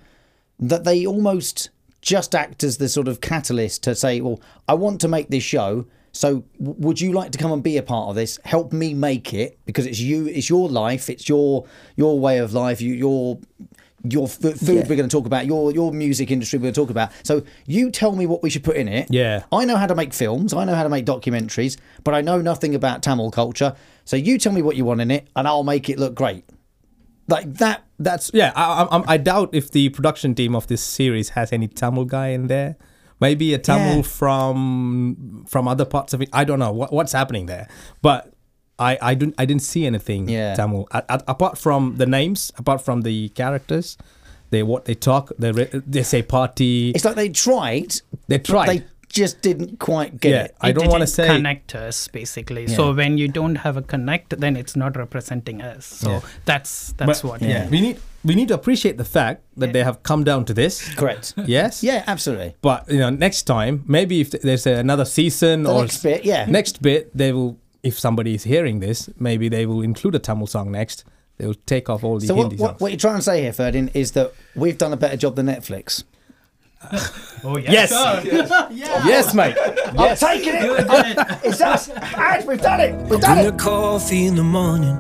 that 0.60 0.84
they 0.84 1.06
almost 1.06 1.70
just 2.02 2.36
act 2.36 2.64
as 2.64 2.78
the 2.78 2.90
sort 2.90 3.08
of 3.08 3.22
catalyst 3.22 3.84
to 3.84 3.96
say, 3.96 4.22
well, 4.22 4.42
I 4.68 4.74
want 4.74 5.00
to 5.02 5.08
make 5.08 5.30
this 5.30 5.44
show. 5.44 5.86
So 6.12 6.44
would 6.60 7.00
you 7.00 7.14
like 7.14 7.32
to 7.32 7.38
come 7.38 7.52
and 7.52 7.64
be 7.64 7.78
a 7.78 7.84
part 7.84 8.10
of 8.10 8.16
this? 8.16 8.40
Help 8.44 8.74
me 8.74 8.94
make 8.94 9.34
it 9.34 9.58
because 9.66 9.86
it's 9.86 10.00
you, 10.00 10.28
it's 10.28 10.50
your 10.50 10.68
life, 10.70 11.10
it's 11.10 11.28
your 11.28 11.66
your 11.96 12.20
way 12.20 12.38
of 12.38 12.54
life, 12.54 12.82
you, 12.82 12.94
your 12.94 13.40
your 14.04 14.26
f- 14.28 14.34
food 14.38 14.88
we're 14.90 14.96
going 14.98 15.08
to 15.10 15.16
talk 15.18 15.26
about, 15.26 15.46
your 15.46 15.72
your 15.72 15.92
music 15.94 16.30
industry 16.32 16.60
we're 16.60 16.64
going 16.64 16.74
to 16.74 16.82
talk 16.82 16.90
about. 16.90 17.12
So 17.24 17.44
you 17.66 17.90
tell 17.92 18.16
me 18.16 18.26
what 18.26 18.44
we 18.44 18.50
should 18.50 18.64
put 18.64 18.76
in 18.76 18.88
it. 18.88 19.08
Yeah. 19.10 19.44
I 19.52 19.66
know 19.66 19.78
how 19.78 19.88
to 19.88 19.96
make 19.96 20.14
films, 20.14 20.54
I 20.54 20.66
know 20.66 20.76
how 20.76 20.84
to 20.84 20.90
make 20.90 21.06
documentaries, 21.06 21.78
but 22.04 22.14
I 22.14 22.22
know 22.22 22.42
nothing 22.42 22.76
about 22.76 23.02
Tamil 23.02 23.32
culture. 23.32 23.76
So 24.06 24.16
you 24.18 24.38
tell 24.38 24.52
me 24.54 24.62
what 24.62 24.76
you 24.76 24.86
want 24.86 25.00
in 25.02 25.10
it, 25.12 25.28
and 25.36 25.48
I'll 25.48 25.64
make 25.64 25.90
it 25.90 25.98
look 25.98 26.16
great. 26.16 26.44
Like 27.30 27.54
that. 27.56 27.84
That's 28.00 28.32
yeah. 28.34 28.52
I, 28.56 28.84
I, 28.84 29.14
I 29.14 29.18
doubt 29.18 29.52
if 29.54 29.72
the 29.72 29.88
production 29.90 30.36
team 30.36 30.56
of 30.56 30.68
this 30.68 30.84
series 30.84 31.30
has 31.30 31.54
any 31.54 31.70
Tamil 31.70 32.06
guy 32.06 32.30
in 32.30 32.48
there. 32.48 32.76
Maybe 33.22 33.54
a 33.54 33.58
Tamil 33.58 33.98
Yeah. 33.98 34.02
from 34.02 35.46
from 35.48 35.68
other 35.70 35.86
parts 35.86 36.14
of 36.14 36.22
it. 36.22 36.28
I 36.34 36.44
don't 36.44 36.60
know 36.60 36.74
what, 36.74 36.92
what's 36.92 37.14
happening 37.14 37.46
there, 37.46 37.70
but 38.02 38.33
I 38.92 39.12
I 39.12 39.14
didn't 39.20 39.36
I 39.42 39.46
didn't 39.50 39.64
see 39.72 39.84
anything 39.92 40.22
Yeah. 40.30 40.56
Tamil 40.60 40.84
A- 40.92 41.04
a- 41.16 41.24
apart 41.28 41.58
from 41.58 41.82
the 42.02 42.06
names, 42.06 42.52
apart 42.62 42.82
from 42.86 43.02
the 43.04 43.30
characters. 43.42 43.98
They 44.52 44.64
what 44.64 44.86
they 44.86 44.96
talk. 44.96 45.32
They 45.40 45.52
re- 45.52 45.82
they 45.96 46.04
say 46.04 46.22
party. 46.22 46.92
It's 46.96 47.06
like 47.06 47.16
they 47.16 47.30
tried. 47.30 47.92
They 48.28 48.38
but 48.38 48.46
tried. 48.52 48.68
They 48.70 48.84
just 49.24 49.42
didn't 49.42 49.78
quite 49.80 50.12
get 50.22 50.32
Yeah, 50.32 50.44
it. 50.46 50.56
I 50.62 50.70
It 50.70 50.74
don't 50.76 50.90
want 50.90 51.02
to 51.02 51.08
say 51.08 51.28
connect 51.28 51.76
us 51.88 52.08
basically. 52.08 52.64
Yeah. 52.68 52.76
So 52.78 52.94
when 52.94 53.18
you 53.22 53.28
don't 53.40 53.58
have 53.66 53.78
a 53.78 53.82
connect, 53.94 54.40
then 54.40 54.56
it's 54.58 54.76
not 54.76 54.96
representing 54.98 55.62
us. 55.62 55.86
So 55.86 56.10
Yeah. 56.10 56.20
that's 56.46 56.94
that's 56.98 57.22
but, 57.22 57.30
what. 57.30 57.42
Yeah. 57.42 57.70
We 57.70 57.80
need 57.82 57.98
we 58.26 58.34
need 58.36 58.48
to 58.48 58.54
appreciate 58.54 58.98
the 58.98 59.10
fact 59.18 59.42
that 59.58 59.74
they 59.74 59.84
have 59.84 59.98
come 60.04 60.24
down 60.24 60.46
to 60.46 60.54
this. 60.54 60.82
Correct. 60.96 61.34
Yes. 61.58 61.84
Yeah, 61.84 62.04
absolutely. 62.08 62.54
But 62.62 62.80
you 62.90 63.00
know, 63.00 63.10
next 63.10 63.44
time, 63.44 63.84
maybe 63.88 64.16
if 64.22 64.30
there's 64.32 64.66
another 64.68 65.06
season 65.06 65.64
The 65.64 65.72
or 65.74 65.82
next 65.82 66.04
bit, 66.04 66.26
yeah. 66.26 66.46
next 66.50 66.82
bit, 66.82 67.10
they 67.18 67.32
will. 67.34 67.58
If 67.84 68.00
somebody 68.00 68.34
is 68.34 68.44
hearing 68.46 68.80
this, 68.80 69.10
maybe 69.20 69.50
they 69.50 69.66
will 69.66 69.82
include 69.82 70.16
a 70.16 70.20
Tamil 70.20 70.48
song 70.48 70.72
next. 70.72 71.04
They 71.38 71.46
will 71.46 71.56
take 71.66 71.90
off 71.90 72.04
all 72.04 72.18
the 72.20 72.26
So 72.28 72.36
Hindi 72.36 72.56
what, 72.56 72.60
what, 72.62 72.70
songs. 72.72 72.82
what 72.82 72.92
you're 72.92 73.00
trying 73.00 73.18
to 73.18 73.22
say 73.22 73.42
here, 73.42 73.52
Ferdin, 73.52 73.92
is 73.94 74.12
that 74.14 74.34
we've 74.56 74.78
done 74.78 74.94
a 74.94 74.98
better 74.98 75.18
job 75.18 75.36
than 75.36 75.48
Netflix. 75.48 76.04
Oh 77.46 77.58
Yes. 77.58 77.92
yes, 78.72 79.34
mate. 79.34 79.56
I'm 79.98 80.16
taking 80.16 80.54
it. 80.56 80.64
it's 81.44 81.60
us. 81.62 81.90
And 81.90 82.48
we've 82.48 82.62
done 82.62 82.80
it. 82.80 82.96
We've 83.10 83.20
done 83.20 83.36
Bring 83.38 83.48
it. 83.48 83.52
the 83.52 83.58
coffee 83.58 84.26
in 84.28 84.36
the 84.36 84.44
morning. 84.44 84.96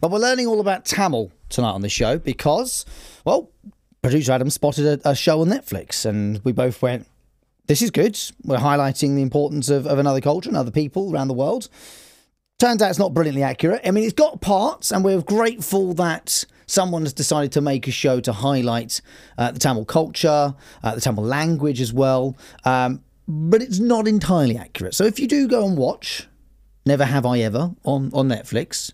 But 0.00 0.10
we're 0.10 0.18
learning 0.20 0.46
all 0.46 0.60
about 0.60 0.84
Tamil 0.84 1.32
tonight 1.48 1.70
on 1.72 1.82
this 1.82 1.92
show 1.92 2.18
because, 2.18 2.84
well, 3.24 3.50
producer 4.02 4.32
Adam 4.32 4.50
spotted 4.50 5.00
a, 5.04 5.10
a 5.10 5.14
show 5.16 5.40
on 5.40 5.48
Netflix 5.48 6.04
and 6.06 6.40
we 6.44 6.52
both 6.52 6.80
went, 6.82 7.06
this 7.66 7.82
is 7.82 7.90
good. 7.90 8.18
We're 8.44 8.58
highlighting 8.58 9.14
the 9.14 9.22
importance 9.22 9.68
of, 9.68 9.86
of 9.86 9.98
another 9.98 10.20
culture 10.20 10.48
and 10.48 10.56
other 10.56 10.70
people 10.70 11.12
around 11.12 11.28
the 11.28 11.34
world. 11.34 11.68
Turns 12.58 12.82
out 12.82 12.90
it's 12.90 12.98
not 12.98 13.14
brilliantly 13.14 13.42
accurate. 13.42 13.80
I 13.84 13.90
mean, 13.90 14.04
it's 14.04 14.12
got 14.12 14.40
parts, 14.40 14.92
and 14.92 15.04
we're 15.04 15.20
grateful 15.22 15.94
that 15.94 16.44
someone 16.66 17.02
has 17.02 17.12
decided 17.12 17.52
to 17.52 17.60
make 17.60 17.88
a 17.88 17.90
show 17.90 18.20
to 18.20 18.32
highlight 18.32 19.00
uh, 19.36 19.50
the 19.50 19.58
Tamil 19.58 19.84
culture, 19.84 20.54
uh, 20.82 20.94
the 20.94 21.00
Tamil 21.00 21.24
language 21.24 21.80
as 21.80 21.92
well. 21.92 22.36
Um, 22.64 23.02
but 23.26 23.62
it's 23.62 23.78
not 23.78 24.06
entirely 24.06 24.56
accurate. 24.56 24.94
So 24.94 25.04
if 25.04 25.18
you 25.18 25.26
do 25.26 25.48
go 25.48 25.66
and 25.66 25.76
watch 25.76 26.28
Never 26.86 27.04
Have 27.04 27.24
I 27.26 27.40
Ever 27.40 27.74
on, 27.84 28.10
on 28.12 28.28
Netflix, 28.28 28.92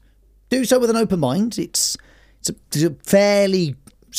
do 0.48 0.64
so 0.64 0.78
with 0.78 0.90
an 0.90 0.96
open 0.96 1.20
mind. 1.20 1.58
It's 1.58 1.96
it's 2.40 2.50
a, 2.50 2.54
it's 2.68 2.82
a 2.82 2.90
fairly 3.04 3.74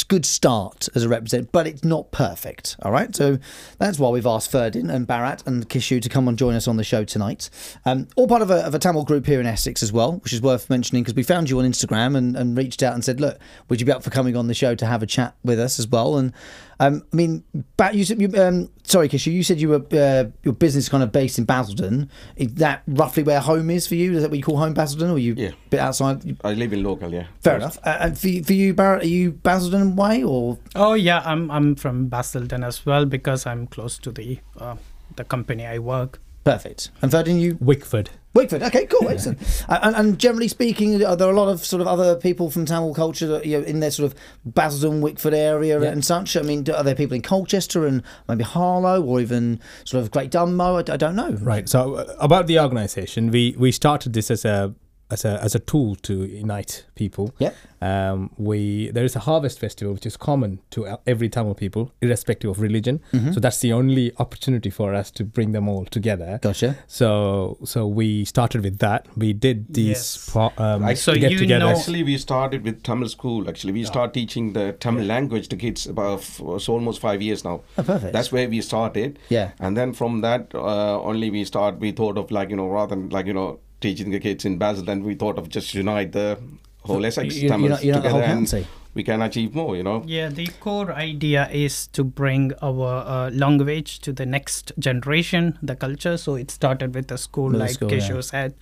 good 0.08 0.26
start 0.26 0.88
as 0.96 1.04
a 1.04 1.10
representative, 1.10 1.52
but 1.52 1.68
it's 1.68 1.84
not 1.84 2.12
perfect. 2.12 2.76
All 2.82 2.92
right, 2.92 3.16
so 3.16 3.40
that's 3.78 4.00
why 4.00 4.10
we've 4.10 4.26
asked 4.26 4.52
Ferdin 4.52 4.90
and 4.90 5.08
Bharat 5.08 5.46
and 5.46 5.68
Kishu 5.70 6.02
to 6.02 6.10
come 6.10 6.28
and 6.28 6.38
join 6.38 6.56
us 6.56 6.68
on 6.68 6.78
the 6.78 6.84
show 6.84 7.04
tonight. 7.04 7.50
Um, 7.86 8.08
all 8.16 8.28
part 8.28 8.42
of 8.42 8.52
a, 8.52 8.66
of 8.66 8.74
a 8.76 8.80
Tamil 8.80 9.04
group 9.04 9.26
here 9.26 9.40
in 9.40 9.46
Essex 9.46 9.84
as 9.84 9.92
well, 9.92 10.14
which 10.14 10.34
is 10.34 10.42
worth 10.42 10.70
mentioning 10.70 11.04
because 11.04 11.16
we 11.16 11.24
found 11.24 11.50
you 11.50 11.60
on 11.60 11.66
Instagram 11.66 12.16
and, 12.16 12.36
and 12.36 12.58
reached 12.58 12.84
out 12.84 12.94
and 12.94 13.04
said, 13.04 13.20
look, 13.20 13.40
would 13.68 13.80
you 13.80 13.86
be 13.86 13.92
up 13.92 14.04
for 14.04 14.10
coming 14.10 14.36
on 14.36 14.48
the 14.48 14.54
show 14.54 14.76
to 14.76 14.86
have 14.86 15.04
a 15.04 15.08
chat 15.08 15.36
with 15.44 15.60
us 15.60 15.80
as 15.80 15.88
well? 15.88 16.18
And 16.18 16.34
um, 16.80 17.04
I 17.12 17.16
mean, 17.16 17.44
Bat, 17.78 17.96
you 17.96 18.06
said 18.06 18.22
you 18.22 18.30
um, 18.42 18.70
sorry, 18.84 19.10
Kishu, 19.10 19.32
you 19.32 19.44
said 19.44 19.60
you 19.60 19.70
were 19.70 19.84
uh, 19.92 20.26
your 20.44 20.54
business 20.54 20.88
kind 20.90 21.04
of 21.04 21.12
based 21.12 21.38
in 21.38 21.46
Basildon. 21.46 22.10
Is 22.38 22.54
that 22.56 22.84
roughly 22.88 23.24
where 23.24 23.40
home 23.40 23.70
is 23.70 23.86
for 23.88 23.96
you? 23.96 24.14
Is 24.14 24.22
that 24.22 24.30
what 24.32 24.38
you 24.38 24.44
call 24.44 24.58
home, 24.58 24.74
Basildon, 24.74 25.10
or 25.10 25.14
are 25.16 25.18
you 25.18 25.34
Yeah. 25.38 25.50
a 25.50 25.70
bit 25.70 25.80
outside? 25.80 26.38
I 26.44 26.54
live 26.54 26.72
in 26.74 26.84
local, 26.84 27.12
yeah. 27.12 27.28
Fair 27.42 27.58
enough. 27.58 27.78
Uh, 27.84 27.98
and 28.02 28.18
for, 28.18 28.28
you- 28.30 28.44
for 28.44 28.54
you, 28.54 28.74
Bharat, 28.74 29.02
are 29.04 29.08
you 29.08 29.32
Basildon 29.32 29.96
way 29.96 30.24
or 30.24 30.58
Oh 30.76 30.94
yeah, 30.94 31.22
I'm 31.26 31.52
I'm 31.52 31.76
from 31.76 32.08
Basildon 32.08 32.64
as 32.64 32.86
well 32.86 33.06
because 33.06 33.46
I'm 33.46 33.68
close 33.68 33.98
to 34.00 34.12
the 34.12 34.40
uh, 34.58 34.76
the 35.16 35.24
company 35.24 35.66
I 35.66 35.80
work. 35.80 36.22
Perfect? 36.52 36.90
And 37.02 37.12
Ferdinand, 37.12 37.42
you 37.42 37.58
Wickford. 37.60 38.10
Wickford. 38.34 38.62
Okay, 38.62 38.86
cool, 38.86 39.10
excellent. 39.10 39.40
And, 39.68 39.96
and 39.96 40.20
generally 40.20 40.48
speaking, 40.48 41.04
are 41.04 41.16
there 41.16 41.30
a 41.30 41.34
lot 41.36 41.50
of 41.50 41.66
sort 41.66 41.82
of 41.82 41.88
other 41.88 42.16
people 42.16 42.52
from 42.52 42.66
Tamil 42.66 42.94
culture 42.94 43.26
that, 43.28 43.46
you 43.46 43.58
know, 43.60 43.66
in 43.66 43.80
their 43.80 43.90
sort 43.90 44.12
of 44.12 44.20
Basildon, 44.54 45.02
Wickford 45.02 45.34
area 45.34 45.82
Yeah. 45.82 45.90
and 45.90 46.06
such? 46.06 46.38
I 46.38 46.42
mean, 46.44 46.64
are 46.70 46.84
there 46.84 46.94
people 46.96 47.16
in 47.16 47.24
Colchester 47.24 47.88
and 47.88 48.04
maybe 48.28 48.44
Harlow 48.44 49.02
or 49.04 49.20
even 49.20 49.60
sort 49.84 50.04
of 50.04 50.12
Great 50.12 50.30
Dunmow? 50.32 50.76
I, 50.88 50.94
I 50.94 50.98
don't 50.98 51.16
know. 51.16 51.32
Right. 51.42 51.68
So 51.68 51.96
uh, 51.96 52.16
about 52.20 52.46
the 52.48 52.60
organization, 52.60 53.32
we 53.32 53.56
we 53.58 53.72
started 53.72 54.14
this 54.14 54.30
as 54.30 54.46
a 54.46 54.76
as 55.12 55.26
a 55.26 55.42
as 55.44 55.56
a 55.56 55.60
tool 55.60 55.96
to 55.96 56.14
unite 56.26 56.86
people. 56.96 57.34
Yep. 57.40 57.56
Um, 57.82 58.30
we 58.38 58.92
there 58.92 59.06
is 59.06 59.16
a 59.16 59.20
harvest 59.20 59.60
festival 59.60 59.94
which 59.94 60.06
is 60.06 60.18
common 60.18 60.60
to 60.72 60.86
uh, 60.86 60.98
every 61.08 61.30
Tamil 61.30 61.56
people, 61.56 61.92
irrespective 62.02 62.50
of 62.52 62.60
religion. 62.62 63.00
Mm-hmm. 63.14 63.32
So 63.32 63.40
that's 63.40 63.60
the 63.60 63.72
only 63.74 64.12
opportunity 64.18 64.70
for 64.70 64.94
us 64.94 65.12
to 65.12 65.24
bring 65.24 65.54
them 65.54 65.68
all 65.70 65.86
together. 65.86 66.40
Gotcha. 66.42 66.76
So 66.88 67.58
so 67.64 67.88
we 67.88 68.26
started 68.26 68.64
with 68.64 68.80
that. 68.80 69.06
We 69.18 69.34
did 69.34 69.74
these 69.74 69.88
Yes. 69.88 70.30
po- 70.34 70.54
um, 70.58 70.84
I- 70.84 70.94
So 70.96 71.14
get 71.16 71.32
you 71.32 71.38
together. 71.40 71.66
know- 71.66 71.78
Actually, 71.78 72.04
we 72.04 72.18
started 72.18 72.64
with 72.64 72.84
Tamil 72.84 73.08
school. 73.10 73.48
Actually, 73.50 73.74
we 73.74 73.84
start 73.86 74.14
teaching 74.14 74.54
the 74.54 74.74
Tamil 74.80 75.06
language 75.06 75.48
to 75.50 75.56
kids 75.56 75.88
about 75.88 76.20
f- 76.20 76.42
it's 76.56 76.68
almost 76.70 77.00
five 77.00 77.22
years 77.22 77.44
now. 77.44 77.62
Oh, 77.78 77.84
perfect. 77.84 78.14
That's 78.14 78.32
where 78.32 78.50
we 78.50 78.62
started. 78.62 79.18
Yeah. 79.30 79.52
And 79.60 79.78
then 79.78 79.94
from 79.94 80.22
that, 80.22 80.54
uh, 80.54 81.02
only 81.02 81.30
we 81.32 81.46
start. 81.46 81.80
We 81.80 81.92
thought 81.94 82.18
of 82.18 82.30
like 82.32 82.50
you 82.50 82.58
know 82.58 82.68
rather 82.68 82.96
than 82.96 83.10
like 83.10 83.26
you 83.26 83.34
know 83.34 83.60
teaching 83.82 84.12
the 84.12 84.20
kids 84.20 84.46
in 84.46 84.58
Basel, 84.58 84.84
then 84.86 85.04
we 85.04 85.16
thought 85.16 85.38
of 85.38 85.50
just 85.50 85.74
unite 85.74 86.12
the 86.12 86.38
whole 86.84 87.06
Essex 87.06 87.36
you- 87.36 87.50
Tamils 87.50 87.84
you're 87.84 87.96
not 87.96 88.04
the 88.04 88.10
together 88.10 88.26
whole 88.28 88.38
and 88.38 88.68
we 88.94 89.04
can 89.04 89.22
achieve 89.22 89.54
more. 89.54 89.76
You 89.78 89.84
know. 89.84 90.04
Yeah, 90.06 90.30
the 90.30 90.48
core 90.60 90.92
idea 90.92 91.48
is 91.50 91.88
to 91.88 92.04
bring 92.04 92.54
our 92.62 93.06
uh, 93.06 93.30
language 93.32 94.00
to 94.00 94.12
the 94.12 94.26
next 94.26 94.72
generation, 94.80 95.58
the 95.62 95.76
culture. 95.76 96.18
So 96.18 96.36
it 96.36 96.52
started 96.52 96.96
with 96.96 97.12
a 97.12 97.18
school, 97.18 97.48
With 97.50 97.56
a 97.56 97.60
like 97.60 97.72
school, 97.72 97.94
yeah. 97.94 98.22
said. 98.22 98.56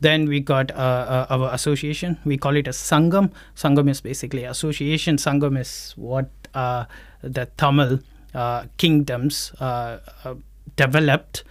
Then 0.00 0.26
we 0.26 0.40
got 0.40 0.70
uh, 0.70 0.74
uh, 0.74 1.26
our 1.30 1.52
association. 1.54 2.18
We 2.24 2.36
call 2.36 2.56
it 2.56 2.66
a 2.66 2.70
Sangam. 2.70 3.30
Sangam 3.54 3.88
is 3.90 4.00
basically 4.00 4.44
association. 4.44 5.16
Sangam 5.16 5.58
is 5.58 5.94
what 5.96 6.30
uh, 6.54 6.84
the 7.22 7.46
Tamil 7.56 8.00
uh, 8.34 8.64
kingdoms 8.78 9.52
uh, 9.60 9.98
uh, 10.24 10.34
developed 10.76 11.44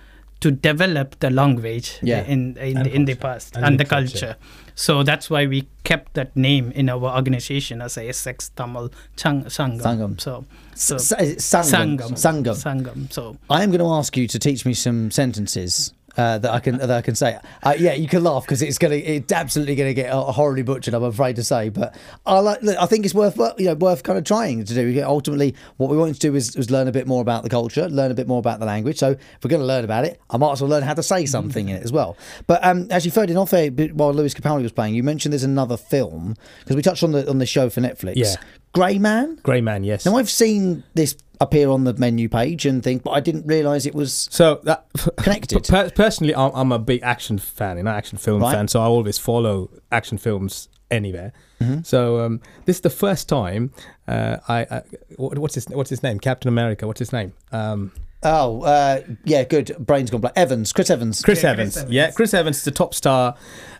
to 0.43 0.51
develop 0.51 1.15
the 1.19 1.29
language 1.29 1.89
Yeah. 2.01 2.23
in 2.33 2.57
in, 2.57 2.77
And 2.77 2.87
in 2.87 3.05
the 3.05 3.15
past 3.15 3.55
And 3.55 3.65
and, 3.65 3.79
the 3.79 3.83
literature. 3.85 4.19
culture. 4.19 4.35
So 4.75 5.03
that's 5.03 5.29
why 5.29 5.45
we 5.53 5.59
kept 5.83 6.13
that 6.19 6.35
name 6.35 6.71
in 6.75 6.89
our 6.89 7.09
organization 7.19 7.81
as 7.81 7.97
a 7.97 8.03
Essex 8.09 8.49
Tamil 8.57 8.89
Chang, 9.15 9.43
Sangam. 9.45 9.81
Sangam. 9.81 10.19
So, 10.19 10.43
so 10.75 10.95
S- 10.95 11.13
Sangam. 11.53 11.97
Sangam. 11.99 12.11
Sangam. 12.25 12.55
Sangam. 12.65 12.97
So 13.13 13.37
I 13.49 13.63
am 13.63 13.69
going 13.69 13.79
to 13.87 13.91
ask 13.99 14.17
you 14.17 14.27
to 14.27 14.39
teach 14.39 14.65
me 14.65 14.73
some 14.73 15.11
sentences 15.11 15.93
uh, 16.17 16.37
that 16.37 16.51
I 16.51 16.59
can 16.59 16.77
that 16.77 16.91
I 16.91 17.01
can 17.01 17.15
say. 17.15 17.37
Uh, 17.61 17.75
yeah, 17.77 17.93
you 17.93 18.07
can 18.07 18.23
laugh 18.23 18.43
because 18.43 18.61
it's 18.61 18.77
gonna 18.77 18.95
it's 18.95 19.31
absolutely 19.31 19.75
going 19.75 19.89
to 19.89 19.93
get 19.93 20.11
horribly 20.11 20.63
butchered. 20.63 20.93
I'm 20.93 21.03
afraid 21.03 21.35
to 21.37 21.43
say, 21.43 21.69
but 21.69 21.95
I 22.25 22.39
like. 22.39 22.61
Look, 22.61 22.77
I 22.77 22.85
think 22.85 23.05
it's 23.05 23.13
worth 23.13 23.37
you 23.57 23.65
know 23.65 23.75
worth 23.75 24.03
kind 24.03 24.17
of 24.17 24.25
trying 24.25 24.63
to 24.63 24.73
do. 24.73 25.03
Ultimately, 25.03 25.55
what 25.77 25.89
we 25.89 25.97
wanted 25.97 26.15
to 26.15 26.19
do 26.19 26.35
is, 26.35 26.55
is 26.55 26.69
learn 26.69 26.87
a 26.87 26.91
bit 26.91 27.07
more 27.07 27.21
about 27.21 27.43
the 27.43 27.49
culture, 27.49 27.89
learn 27.89 28.11
a 28.11 28.15
bit 28.15 28.27
more 28.27 28.39
about 28.39 28.59
the 28.59 28.65
language. 28.65 28.97
So 28.97 29.11
if 29.11 29.19
we're 29.43 29.49
going 29.49 29.61
to 29.61 29.67
learn 29.67 29.83
about 29.83 30.05
it, 30.05 30.19
I 30.29 30.37
might 30.37 30.53
as 30.53 30.61
well 30.61 30.69
learn 30.69 30.83
how 30.83 30.93
to 30.93 31.03
say 31.03 31.25
something 31.25 31.69
in 31.69 31.77
it 31.77 31.83
as 31.83 31.91
well. 31.91 32.17
But 32.47 32.63
um, 32.63 32.87
actually, 32.91 33.11
Ferdinand, 33.11 33.41
off 33.41 33.53
air, 33.53 33.69
while 33.69 34.13
Lewis 34.13 34.33
Capaldi 34.33 34.63
was 34.63 34.71
playing, 34.71 34.95
you 34.95 35.03
mentioned 35.03 35.33
there's 35.33 35.43
another 35.43 35.77
film 35.77 36.35
because 36.59 36.75
we 36.75 36.81
touched 36.81 37.03
on 37.03 37.11
the 37.11 37.29
on 37.29 37.39
the 37.39 37.45
show 37.45 37.69
for 37.69 37.81
Netflix. 37.81 38.13
Yeah. 38.15 38.35
Grey 38.73 38.97
Man. 38.97 39.39
Grey 39.43 39.61
Man, 39.61 39.83
yes. 39.83 40.05
Now 40.05 40.17
I've 40.17 40.31
seen 40.31 40.83
this 40.95 41.15
appear 41.43 41.69
on 41.69 41.83
the 41.83 41.93
menu 41.93 42.27
page 42.29 42.65
and 42.65 42.81
think, 42.83 43.03
but 43.03 43.11
I 43.11 43.19
didn't 43.19 43.45
realise 43.45 43.85
it 43.85 43.93
was 43.95 44.27
So 44.31 44.59
that 44.63 44.85
Connected. 45.17 45.63
Per- 45.67 45.91
personally, 45.91 46.35
I'm, 46.35 46.51
I'm 46.53 46.71
a 46.71 46.79
big 46.79 47.01
action 47.03 47.37
fan, 47.37 47.77
you 47.77 47.83
know, 47.83 47.91
action 47.91 48.17
film 48.17 48.41
Right. 48.41 48.53
fan. 48.55 48.67
So 48.67 48.81
I 48.81 48.85
always 48.85 49.17
follow 49.17 49.69
action 49.91 50.17
films 50.17 50.69
anywhere. 50.91 51.33
Mm-hmm. 51.61 51.81
So 51.83 52.19
um, 52.19 52.41
this 52.65 52.77
is 52.77 52.81
the 52.81 52.89
first 52.89 53.29
time 53.29 53.71
uh, 54.07 54.37
I, 54.47 54.59
I 54.69 54.81
what- 55.17 55.37
what's 55.39 55.55
his 55.55 55.65
what's 55.69 55.89
his 55.89 56.01
name? 56.03 56.19
Captain 56.19 56.49
America. 56.49 56.87
What's 56.87 56.99
his 56.99 57.13
name? 57.13 57.33
Um, 57.51 57.91
Oh, 58.25 58.61
uh, 58.61 59.01
yeah, 59.25 59.43
good. 59.43 59.75
Brain's 59.79 60.09
gone 60.09 60.21
black. 60.21 60.31
Evans, 60.37 60.71
Chris 60.71 60.89
Evans. 60.89 61.21
Chris, 61.21 61.43
Yeah, 61.43 61.49
Evans. 61.51 61.73
Chris 61.73 61.77
Evans. 61.83 61.93
Yeah, 61.93 62.11
Chris 62.11 62.33
Evans 62.33 62.57
is 62.59 62.67
a 62.67 62.71
top 62.71 62.93
star. 62.93 63.35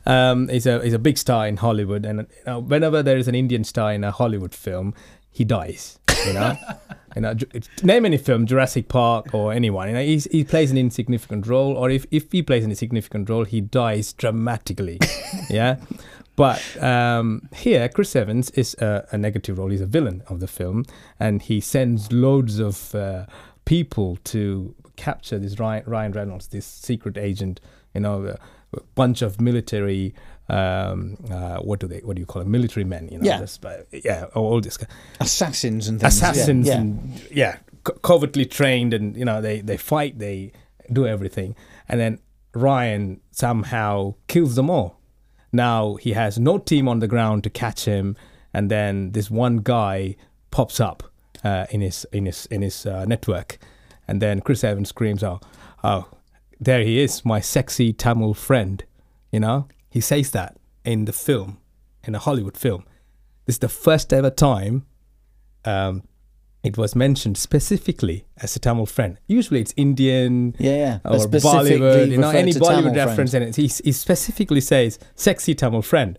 Um, 0.06 0.49
he's 0.49 0.65
a 0.65 0.84
he's 0.84 0.91
a 0.91 0.99
big 0.99 1.17
star 1.17 1.47
in 1.47 1.56
Hollywood, 1.56 2.06
and 2.06 2.19
you 2.19 2.26
know, 2.45 2.60
whenever 2.60 3.02
there 3.02 3.15
is 3.15 3.30
an 3.30 3.36
Indian 3.36 3.63
star 3.63 3.93
in 3.93 4.04
a 4.04 4.12
Hollywood 4.12 4.54
film, 4.54 4.93
he 5.32 5.45
dies. 5.45 5.97
You 6.28 6.34
know, 6.34 6.58
you 7.15 7.21
know, 7.21 7.36
name 7.84 8.06
any 8.06 8.17
film, 8.17 8.45
Jurassic 8.45 8.88
Park 8.88 9.34
or 9.34 9.54
anyone. 9.54 9.88
You 9.89 9.93
know, 9.93 10.02
he 10.04 10.43
plays 10.43 10.71
an 10.71 10.78
insignificant 10.78 11.47
role, 11.47 11.78
or 11.78 11.89
if 11.89 12.06
if 12.12 12.32
he 12.32 12.41
plays 12.41 12.63
an 12.63 12.71
insignificant 12.71 13.30
role, 13.30 13.43
he 13.43 13.62
dies 13.62 14.13
dramatically. 14.13 14.99
yeah. 15.49 15.78
But 16.36 16.82
um, 16.82 17.47
here, 17.56 17.88
Chris 17.89 18.15
Evans 18.15 18.49
is 18.52 18.73
a, 18.80 19.08
a 19.12 19.17
negative 19.17 19.60
role. 19.60 19.69
He's 19.69 19.82
a 19.82 19.86
villain 19.86 20.23
of 20.28 20.39
the 20.39 20.47
film, 20.47 20.86
and 21.19 21.41
he 21.41 21.62
sends 21.62 22.12
loads 22.12 22.60
of 22.60 22.95
uh, 22.95 23.28
people 23.65 24.17
to 24.26 24.73
capture 24.95 25.38
this 25.38 25.60
Ryan, 25.60 25.84
Ryan 25.86 26.12
Reynolds, 26.13 26.47
this 26.47 26.65
secret 26.65 27.17
agent. 27.17 27.60
You 27.93 28.02
know, 28.02 28.26
a 28.26 28.82
bunch 28.95 29.21
of 29.21 29.39
military. 29.39 30.15
Um, 30.49 31.15
uh, 31.32 31.58
what 31.60 31.79
do 31.79 31.88
they? 31.88 31.99
What 31.99 32.15
do 32.15 32.19
you 32.19 32.25
call 32.25 32.41
it? 32.41 32.47
Military 32.47 32.84
men. 32.84 33.08
You 33.12 33.19
know, 33.19 33.25
Yeah. 33.25 33.39
this- 33.39 33.60
uh, 33.63 33.84
yeah, 33.91 34.25
all 34.36 34.60
this 34.62 34.77
Assassins 35.19 35.88
and 35.88 35.99
things. 36.01 36.13
assassins 36.17 36.67
Yeah, 36.67 36.79
and 36.82 37.21
yeah, 37.32 37.58
co- 37.84 37.93
covertly 38.01 38.45
trained, 38.45 38.93
and 38.93 39.15
you 39.15 39.25
know 39.25 39.41
they 39.41 39.62
they 39.62 39.77
fight, 39.77 40.19
they 40.19 40.51
do 40.91 41.08
everything, 41.08 41.56
and 41.88 41.99
then 41.99 42.19
Ryan 42.53 43.21
somehow 43.32 44.15
kills 44.27 44.56
them 44.56 44.69
all. 44.69 44.99
Now 45.53 45.95
he 45.95 46.13
has 46.13 46.38
no 46.38 46.58
team 46.58 46.88
on 46.88 46.99
the 46.99 47.08
ground 47.08 47.43
to 47.45 47.49
catch 47.49 47.86
him, 47.86 48.15
and 48.53 48.69
then 48.69 49.12
this 49.13 49.32
one 49.32 49.58
guy 49.58 50.15
pops 50.51 50.79
up 50.79 51.03
uh, 51.43 51.65
in 51.71 51.79
his 51.82 52.06
in 52.12 52.25
his 52.25 52.47
in 52.47 52.62
his 52.63 52.86
uh, 52.86 53.06
network, 53.06 53.58
and 54.08 54.21
then 54.21 54.41
Chris 54.41 54.63
Evans 54.63 54.89
screams 54.89 55.23
out, 55.23 55.43
"Oh, 55.86 56.10
there 56.60 56.84
he 56.84 56.99
is, 56.99 57.23
my 57.23 57.39
sexy 57.39 57.93
Tamil 57.93 58.34
friend." 58.34 58.84
You 59.32 59.39
know, 59.39 59.67
he 59.93 60.01
says 60.01 60.32
that 60.32 60.51
in 60.84 61.06
the 61.06 61.13
film, 61.13 61.60
in 62.08 62.15
a 62.15 62.19
Hollywood 62.19 62.58
film. 62.58 62.84
This 63.45 63.56
is 63.56 63.60
the 63.60 63.69
first 63.69 64.12
ever 64.12 64.32
time 64.32 64.86
um, 65.65 66.03
it 66.63 66.77
was 66.77 66.95
mentioned 66.95 67.38
specifically 67.38 68.25
as 68.38 68.56
a 68.56 68.60
Tamil 68.60 68.86
friend. 68.86 69.17
Usually 69.27 69.60
it's 69.62 69.73
Indian 69.77 70.56
Yeah, 70.58 70.75
yeah. 70.86 70.99
Or 71.06 71.19
Bollywood, 71.27 72.10
you 72.10 72.17
know, 72.17 72.29
any 72.29 72.53
to 72.53 72.60
Tamil 72.60 72.91
Bollywood 72.91 72.95
reference 72.95 73.32
friend. 73.32 73.43
in 73.43 73.49
it. 73.49 73.56
He, 73.56 73.67
he 73.84 73.91
specifically 73.91 74.62
says 74.62 74.97
sexy 75.15 75.53
Tamil 75.53 75.82
friend. 75.84 76.17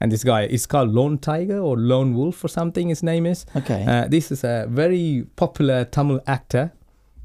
And 0.00 0.12
this 0.12 0.22
guy 0.22 0.42
is 0.42 0.66
called 0.66 0.90
Lone 0.90 1.18
Tiger 1.18 1.58
or 1.58 1.76
Lone 1.76 2.14
Wolf 2.14 2.44
or 2.44 2.48
something, 2.48 2.88
his 2.88 3.02
name 3.02 3.24
is. 3.26 3.46
Okay. 3.56 3.84
Uh, 3.86 4.06
this 4.06 4.30
is 4.30 4.44
a 4.44 4.66
very 4.68 5.26
popular 5.36 5.84
Tamil 5.84 6.20
actor. 6.26 6.72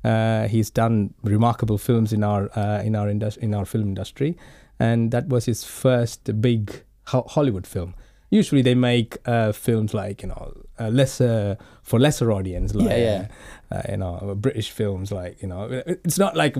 Uh, 0.04 0.48
he's 0.48 0.70
done 0.70 1.14
remarkable 1.24 1.78
films 1.78 2.14
in 2.14 2.24
our 2.24 2.50
uh, 2.58 2.82
in 2.84 2.96
our 2.96 3.10
indus- 3.10 3.38
in 3.38 3.54
our 3.54 3.66
film 3.66 3.88
industry, 3.88 4.36
and 4.84 5.12
that 5.12 5.26
was 5.34 5.46
his 5.46 5.64
first 5.64 6.20
big 6.42 6.64
ho- 7.12 7.28
Hollywood 7.36 7.68
film. 7.68 7.94
Usually, 8.42 8.64
they 8.64 8.76
make 8.76 9.12
uh, 9.26 9.52
films 9.54 9.94
like 9.94 10.24
you 10.24 10.30
know 10.30 10.44
uh, 10.80 10.90
lesser 11.00 11.58
for 11.84 12.00
lesser 12.00 12.32
audience, 12.32 12.74
like 12.78 12.98
Yeah, 12.98 13.28
Uh, 13.72 13.82
you 13.92 13.98
know 13.98 14.36
British 14.46 14.70
films, 14.80 15.12
like 15.12 15.36
you 15.44 15.48
know 15.52 15.84
it's 16.06 16.18
not 16.20 16.34
like 16.44 16.56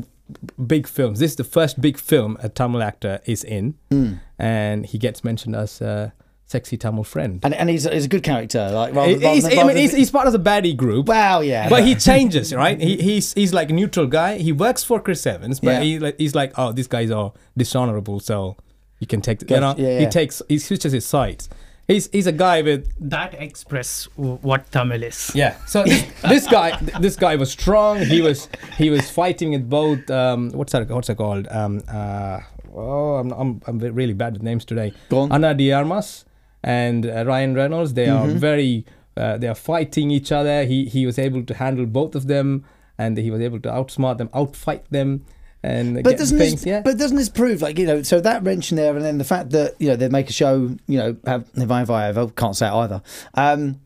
big 0.68 0.88
films. 0.88 1.20
This 1.20 1.32
is 1.32 1.38
the 1.38 1.44
first 1.60 1.82
big 1.82 1.98
film 1.98 2.38
a 2.44 2.50
Tamil 2.50 2.82
actor 2.82 3.20
is 3.26 3.44
in, 3.44 3.74
Mm. 3.92 4.20
and 4.40 4.86
he 4.92 4.98
gets 5.00 5.24
mentioned 5.24 5.56
as 5.64 5.82
a 5.82 6.12
sexy 6.54 6.78
Tamil 6.78 7.04
friend. 7.04 7.40
And, 7.46 7.54
and 7.60 7.68
he's, 7.70 7.84
he's 7.96 8.06
a 8.06 8.08
good 8.16 8.24
character. 8.32 8.64
Like, 8.72 8.94
rather, 8.94 9.14
rather 9.14 9.30
he's, 9.36 9.44
than- 9.50 9.60
I 9.60 9.64
mean, 9.68 9.78
he's, 9.84 9.94
he's 10.02 10.12
part 10.18 10.28
of 10.28 10.34
the 10.38 10.44
baddie 10.50 10.76
group. 10.84 11.08
wow, 11.08 11.42
yeah. 11.42 11.68
But 11.74 11.82
he 11.84 11.94
changes, 12.10 12.54
right? 12.54 12.80
He, 12.80 12.94
he's 13.08 13.34
he's 13.34 13.54
like 13.60 13.70
a 13.70 13.74
neutral 13.82 14.08
guy. 14.08 14.32
He 14.48 14.52
works 14.66 14.84
for 14.90 14.98
Chris 15.06 15.26
Evans, 15.36 15.60
but 15.60 15.72
Yeah. 15.74 15.82
he 15.82 16.00
like, 16.06 16.16
he's 16.24 16.36
like, 16.42 16.52
oh, 16.62 16.72
these 16.78 16.88
guys 16.96 17.10
are 17.20 17.30
dishonorable, 17.58 18.20
so 18.20 18.56
you 19.00 19.08
can 19.08 19.22
take. 19.28 19.40
Gotcha. 19.40 19.54
You 19.56 19.60
know, 19.62 19.74
Yeah, 19.78 20.00
he 20.02 20.06
takes 20.20 20.42
he 20.48 20.58
switches 20.60 20.92
his 21.00 21.06
sides. 21.16 21.50
He's 21.88 22.06
he's 22.16 22.28
a 22.28 22.32
guy 22.46 22.62
with 22.62 22.88
that 23.10 23.32
express 23.48 24.08
what 24.16 24.62
Tamil 24.72 25.04
is. 25.04 25.32
yeah. 25.36 25.54
So 25.74 25.84
this, 25.84 26.04
this 26.34 26.46
guy 26.48 26.68
this 27.06 27.16
guy 27.26 27.36
was 27.36 27.50
strong. 27.52 27.98
He 28.16 28.22
was 28.28 28.48
he 28.78 28.90
was 28.96 29.10
fighting 29.20 29.52
with 29.56 29.66
both. 29.70 30.10
Um, 30.22 30.52
what's 30.60 30.72
that? 30.72 30.88
What's 30.90 31.10
that 31.10 31.18
called? 31.18 31.46
Um, 31.62 31.82
uh, 32.00 32.40
oh, 32.74 33.16
I'm 33.22 33.30
I'm 33.42 33.52
I'm 33.68 33.80
really 34.02 34.14
bad 34.24 34.32
with 34.36 34.44
names 34.44 34.64
today. 34.72 34.94
Go 35.10 35.20
on. 35.24 35.32
Ana 35.34 35.54
de 35.54 35.74
Armas 35.74 36.24
and 36.64 37.06
uh, 37.06 37.26
Ryan 37.26 37.54
Reynolds. 37.56 37.94
They 37.94 38.08
Mm-hmm. 38.08 38.30
are 38.30 38.40
very. 38.40 38.86
Uh, 39.16 39.38
they 39.38 39.48
are 39.48 39.56
fighting 39.56 40.10
each 40.12 40.32
other. 40.32 40.66
He 40.66 40.86
he 40.86 41.06
was 41.06 41.20
able 41.20 41.44
to 41.44 41.54
handle 41.54 41.86
both 41.86 42.16
of 42.16 42.28
them, 42.28 42.66
and 42.98 43.18
he 43.18 43.30
was 43.30 43.42
able 43.42 43.60
to 43.60 43.70
outsmart 43.70 44.18
them, 44.18 44.30
outfight 44.30 44.88
them, 44.90 45.24
and 45.62 46.04
but 46.04 46.18
doesn't 46.18 46.38
things. 46.40 46.62
this, 46.62 46.66
yeah. 46.66 46.82
but 46.82 46.98
doesn't 46.98 47.18
this 47.18 47.30
prove 47.30 47.62
like 47.62 47.78
you 47.78 47.86
know 47.86 48.02
so 48.02 48.20
that 48.20 48.44
mention 48.44 48.76
there 48.76 48.96
and 48.96 49.06
then 49.06 49.18
the 49.20 49.24
fact 49.24 49.52
that 49.52 49.76
you 49.80 49.88
know 49.88 49.96
they 49.96 50.10
make 50.10 50.30
a 50.30 50.34
show 50.34 50.76
you 50.88 50.98
know 50.98 51.16
have 51.28 51.48
if 51.56 51.70
I 51.70 51.82
if 51.84 51.90
I 51.90 52.08
ever 52.08 52.28
can't 52.30 52.56
say 52.56 52.68
it 52.68 52.74
either 52.74 53.02
um 53.36 53.80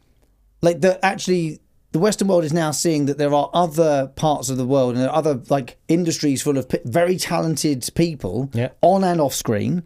like 0.62 0.82
that 0.82 1.00
actually 1.04 1.60
the 1.92 2.00
Western 2.00 2.28
world 2.30 2.44
is 2.46 2.54
now 2.54 2.72
seeing 2.72 3.06
that 3.06 3.18
there 3.18 3.34
are 3.34 3.50
other 3.54 4.08
parts 4.16 4.50
of 4.50 4.58
the 4.58 4.66
world 4.66 4.94
and 4.96 5.04
there 5.04 5.10
are 5.10 5.16
other 5.16 5.42
like 5.50 5.78
industries 5.88 6.42
full 6.42 6.58
of 6.58 6.68
p- 6.70 6.80
very 6.86 7.18
talented 7.18 7.88
people 7.96 8.50
Yeah. 8.54 8.70
on 8.82 9.04
and 9.04 9.20
off 9.22 9.34
screen 9.34 9.84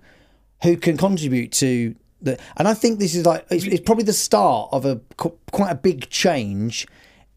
who 0.64 0.78
can 0.78 0.96
contribute 0.98 1.52
to 1.54 1.96
the 2.22 2.40
and 2.58 2.68
I 2.68 2.74
think 2.74 3.00
this 3.00 3.16
is 3.16 3.26
like 3.26 3.46
it's, 3.50 3.66
it's 3.66 3.82
probably 3.82 4.04
the 4.04 4.14
start 4.14 4.70
of 4.72 4.86
a 4.86 5.02
quite 5.18 5.72
a 5.72 5.76
big 5.76 6.10
change 6.10 6.88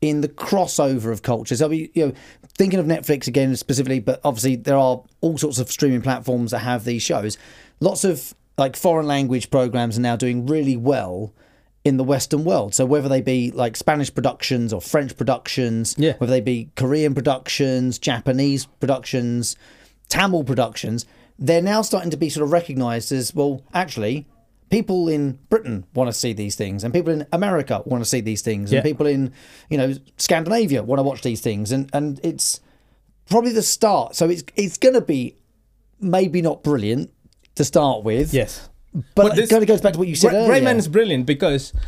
in 0.00 0.20
the 0.20 0.28
crossover 0.28 1.10
of 1.12 1.22
cultures. 1.22 1.62
I 1.62 1.68
mean, 1.68 1.88
you 1.94 2.06
know, 2.06 2.12
thinking 2.58 2.78
of 2.78 2.86
Netflix 2.86 3.26
again 3.26 3.56
specifically, 3.56 4.00
but 4.00 4.20
obviously 4.24 4.56
there 4.56 4.76
are 4.76 5.02
all 5.22 5.38
sorts 5.38 5.58
of 5.58 5.70
streaming 5.70 6.02
platforms 6.02 6.50
that 6.50 6.58
have 6.58 6.84
these 6.84 7.02
shows. 7.02 7.38
Lots 7.80 8.04
of 8.04 8.34
like 8.58 8.76
foreign 8.76 9.06
language 9.06 9.50
programs 9.50 9.96
are 9.98 10.02
now 10.02 10.14
doing 10.16 10.46
really 10.46 10.76
well 10.76 11.32
in 11.84 11.96
the 11.96 12.04
Western 12.04 12.44
world. 12.44 12.74
So 12.74 12.86
whether 12.86 13.08
they 13.08 13.20
be 13.20 13.50
like 13.50 13.76
Spanish 13.76 14.14
productions 14.14 14.72
or 14.72 14.80
French 14.80 15.16
productions, 15.16 15.94
Yeah. 15.98 16.14
whether 16.18 16.30
they 16.30 16.40
be 16.40 16.70
Korean 16.76 17.14
productions, 17.14 17.98
Japanese 17.98 18.66
productions, 18.80 19.56
Tamil 20.08 20.44
productions, 20.44 21.04
they're 21.38 21.60
now 21.62 21.82
starting 21.82 22.10
to 22.10 22.16
be 22.16 22.28
sort 22.30 22.44
of 22.44 22.52
recognised 22.52 23.10
as 23.10 23.34
well. 23.34 23.62
Actually, 23.74 24.26
people 24.70 25.08
in 25.08 25.38
Britain 25.48 25.84
want 25.94 26.08
to 26.08 26.12
see 26.12 26.32
these 26.32 26.54
things, 26.56 26.84
and 26.84 26.92
people 26.92 27.12
in 27.12 27.26
America 27.32 27.82
want 27.84 28.02
to 28.02 28.08
see 28.08 28.20
these 28.20 28.42
things, 28.42 28.72
Yeah. 28.72 28.78
and 28.78 28.84
people 28.84 29.06
in 29.06 29.32
you 29.70 29.78
know 29.78 29.94
Scandinavia 30.16 30.82
want 30.82 30.98
to 30.98 31.02
watch 31.02 31.22
these 31.22 31.40
things, 31.40 31.70
and 31.72 31.88
and 31.92 32.20
it's 32.22 32.60
probably 33.30 33.52
the 33.52 33.62
start. 33.62 34.14
So 34.16 34.28
it's 34.28 34.42
it's 34.56 34.76
going 34.78 34.94
to 34.94 35.00
be 35.00 35.36
maybe 36.00 36.42
not 36.42 36.62
brilliant 36.62 37.10
to 37.54 37.64
start 37.64 38.04
with, 38.04 38.34
yes. 38.34 38.68
but, 38.92 39.04
But 39.14 39.36
this- 39.36 39.48
it 39.48 39.50
kind 39.50 39.62
of 39.62 39.68
goes 39.68 39.80
back 39.80 39.92
to 39.94 39.98
what 39.98 40.08
you 40.08 40.16
said 40.16 40.32
Ray- 40.32 40.38
earlier. 40.38 40.48
Grey 40.48 40.60
Man 40.60 40.76
is 40.76 40.88
brilliant 40.88 41.24
because 41.26 41.72
B- 41.72 41.78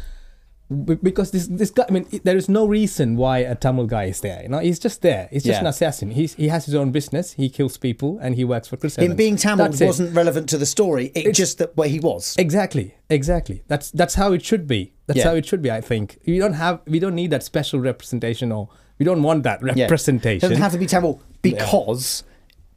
because 0.69 1.31
this 1.31 1.47
this 1.47 1.71
guy, 1.71 1.85
I 1.89 1.93
mean, 1.93 2.07
there 2.25 2.37
is 2.37 2.49
no 2.49 2.67
reason 2.67 3.17
why 3.17 3.39
a 3.39 3.55
Tamil 3.55 3.87
guy 3.87 4.05
is 4.05 4.21
there. 4.21 4.43
You 4.43 4.49
know, 4.49 4.59
he's 4.59 4.79
just 4.81 5.01
there. 5.03 5.29
He's 5.31 5.45
just 5.45 5.57
Yeah. 5.59 5.61
an 5.61 5.67
assassin. 5.69 6.11
He's 6.11 6.35
he 6.35 6.49
has 6.49 6.67
his 6.67 6.75
own 6.75 6.91
business. 6.91 7.33
He 7.35 7.49
kills 7.49 7.77
people 7.77 8.19
and 8.21 8.35
he 8.35 8.45
works 8.45 8.67
for 8.69 8.77
Chris 8.77 8.97
Him 8.97 9.05
Evans. 9.05 9.17
being 9.19 9.37
Tamil 9.37 9.67
That's 9.69 9.81
wasn't 9.81 10.15
relevant 10.15 10.49
to 10.49 10.59
the 10.59 10.67
story. 10.67 11.07
It 11.15 11.19
It's- 11.19 11.37
just 11.37 11.59
that 11.59 11.77
where 11.77 11.89
he 11.89 12.01
was. 12.01 12.35
exactly 12.39 12.95
exactly. 13.09 13.63
That's 13.69 13.91
that's 13.93 14.15
how 14.17 14.33
it 14.33 14.45
should 14.45 14.67
be. 14.67 14.93
That's 15.07 15.19
Yeah. 15.19 15.29
how 15.29 15.35
it 15.37 15.47
should 15.47 15.63
be. 15.63 15.71
I 15.71 15.81
think 15.81 16.19
we 16.27 16.39
don't 16.39 16.55
have 16.55 16.81
we 16.87 16.99
don't 16.99 17.15
need 17.15 17.31
that 17.31 17.45
special 17.45 17.79
representation 17.79 18.51
or 18.51 18.69
we 18.99 19.05
don't 19.05 19.23
want 19.23 19.45
that 19.45 19.61
Yeah. 19.63 19.85
representation. 19.85 20.41
Doesn't 20.49 20.63
have 20.63 20.73
to 20.73 20.79
be 20.79 20.87
Tamil 20.87 21.21
because 21.43 22.25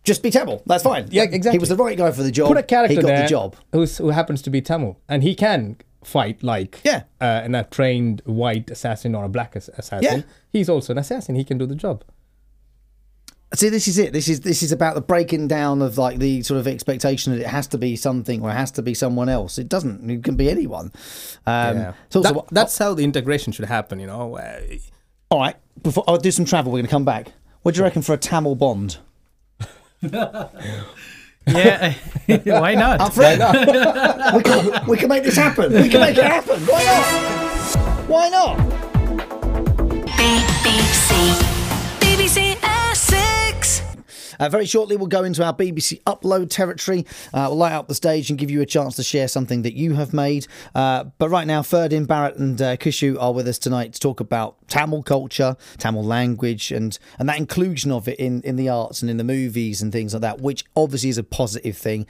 just 0.04 0.21
be 0.21 0.30
Tamil. 0.30 0.62
That's 0.67 0.84
fine. 0.84 1.08
Yeah, 1.10 1.23
Like, 1.23 1.34
exactly. 1.34 1.56
He 1.58 1.60
was 1.60 1.69
the 1.69 1.75
right 1.75 1.97
guy 1.97 2.12
for 2.12 2.23
the 2.23 2.32
job. 2.32 2.47
Put 2.49 2.58
a 2.58 2.63
character 2.63 2.95
He 2.95 3.02
got 3.02 3.08
there 3.08 3.21
the 3.23 3.28
job. 3.28 3.56
Who's, 3.73 3.97
who 3.97 4.10
happens 4.10 4.41
to 4.43 4.49
be 4.49 4.62
Tamil 4.62 4.97
and 5.10 5.23
he 5.23 5.34
can 5.36 5.78
fight 6.03 6.43
like 6.43 6.79
Yeah. 6.83 7.03
uh, 7.21 7.41
an, 7.43 7.55
a 7.55 7.63
trained 7.65 8.21
white 8.25 8.69
assassin 8.71 9.15
or 9.15 9.25
a 9.25 9.29
black 9.29 9.55
ass- 9.55 9.69
assassin. 9.77 10.19
Yeah. 10.19 10.21
He's 10.51 10.69
also 10.69 10.93
an 10.93 10.97
assassin. 10.99 11.35
He 11.35 11.43
can 11.43 11.57
do 11.57 11.65
the 11.65 11.75
job. 11.75 12.03
See, 13.55 13.69
this 13.69 13.88
is 13.88 13.97
it. 13.97 14.13
This 14.13 14.27
is 14.27 14.41
this 14.41 14.62
is 14.62 14.71
about 14.71 14.93
the 14.93 15.01
breaking 15.01 15.47
down 15.47 15.81
of 15.81 15.97
like 15.97 16.19
the 16.19 16.43
sort 16.43 16.59
of 16.59 16.67
expectation 16.67 17.33
that 17.33 17.41
it 17.41 17.47
has 17.47 17.65
to 17.69 17.79
be 17.79 17.95
something 17.95 18.43
or 18.43 18.51
it 18.51 18.53
has 18.53 18.69
to 18.73 18.83
be 18.83 18.93
someone 18.93 19.27
else. 19.27 19.57
It 19.57 19.67
doesn't. 19.67 20.07
It 20.07 20.23
can 20.23 20.35
be 20.35 20.51
anyone. 20.51 20.91
Um, 21.47 21.77
Yeah. 21.77 21.93
it's 22.05 22.15
also- 22.15 22.33
That- 22.33 22.47
that's 22.51 22.77
how 22.77 22.93
the 22.93 23.03
integration 23.03 23.51
should 23.51 23.65
happen. 23.65 23.99
You 23.99 24.05
know. 24.07 24.38
Uh, 24.38 24.59
all 25.31 25.39
right. 25.39 25.55
Before 25.81 26.03
I'll 26.07 26.17
do 26.17 26.29
some 26.31 26.45
travel. 26.45 26.71
We're 26.71 26.77
going 26.79 26.85
to 26.88 26.91
come 26.91 27.05
back. 27.05 27.31
What 27.63 27.73
do 27.73 27.79
you 27.79 27.83
reckon 27.85 28.03
for 28.03 28.13
a 28.13 28.17
Tamil 28.17 28.53
Bond? 28.55 28.97
Yeah, 31.51 31.93
why 32.59 32.75
not? 32.75 32.99
Up 33.01 33.13
for 33.13 33.23
it? 33.23 33.39
we, 34.35 34.43
can, 34.43 34.88
we 34.88 34.97
can 34.97 35.09
make 35.09 35.23
this 35.23 35.35
happen. 35.35 35.73
We 35.73 35.89
can 35.89 36.01
make 36.01 36.17
it 36.17 36.23
happen. 36.23 36.59
Why 36.65 36.83
not? 36.83 37.05
Why 38.07 38.29
not? 38.29 38.57
BBC. 40.17 41.09
BBC 41.99 42.55
Essex. 42.63 42.68
Uh, 44.39 44.49
very 44.49 44.65
shortly, 44.65 44.95
we'll 44.95 45.08
go 45.08 45.23
into 45.23 45.43
our 45.43 45.54
BBC 45.54 46.02
upload 46.04 46.49
territory. 46.49 47.06
Uh, 47.34 47.47
we'll 47.49 47.58
light 47.58 47.73
up 47.73 47.88
the 47.88 47.95
stage 47.95 48.30
and 48.30 48.39
give 48.39 48.49
you 48.49 48.62
a 48.62 48.65
chance 48.65 48.95
to 48.95 49.04
share 49.04 49.28
something 49.28 49.63
that 49.63 49.73
you 49.73 49.93
have 49.93 50.13
made. 50.13 50.47
Uh, 50.73 51.06
but 51.17 51.30
right 51.30 51.47
now, 51.47 51.62
Ferdin, 51.62 52.06
Bharat, 52.06 52.38
and 52.38 52.62
uh, 52.62 52.78
Kishu 52.78 53.21
are 53.21 53.34
with 53.34 53.47
us 53.47 53.58
tonight 53.58 53.93
to 53.93 53.99
talk 53.99 54.19
about 54.19 54.56
Tamil 54.67 55.04
culture, 55.04 55.58
Tamil 55.78 56.04
language, 56.04 56.71
and 56.71 56.97
and 57.17 57.28
that 57.28 57.38
inclusion 57.38 57.91
of 57.91 58.08
it 58.08 58.19
in 58.19 58.41
in 58.41 58.56
the 58.56 58.69
arts 58.69 59.02
and 59.02 59.12
in 59.12 59.17
the 59.17 59.23
movies 59.23 59.82
and 59.82 59.91
things 59.91 60.13
like 60.13 60.21
that, 60.21 60.41
which 60.41 60.63
obviously 60.75 61.10
is 61.10 61.17
a 61.17 61.23
positive 61.23 61.78
thing. 61.78 62.06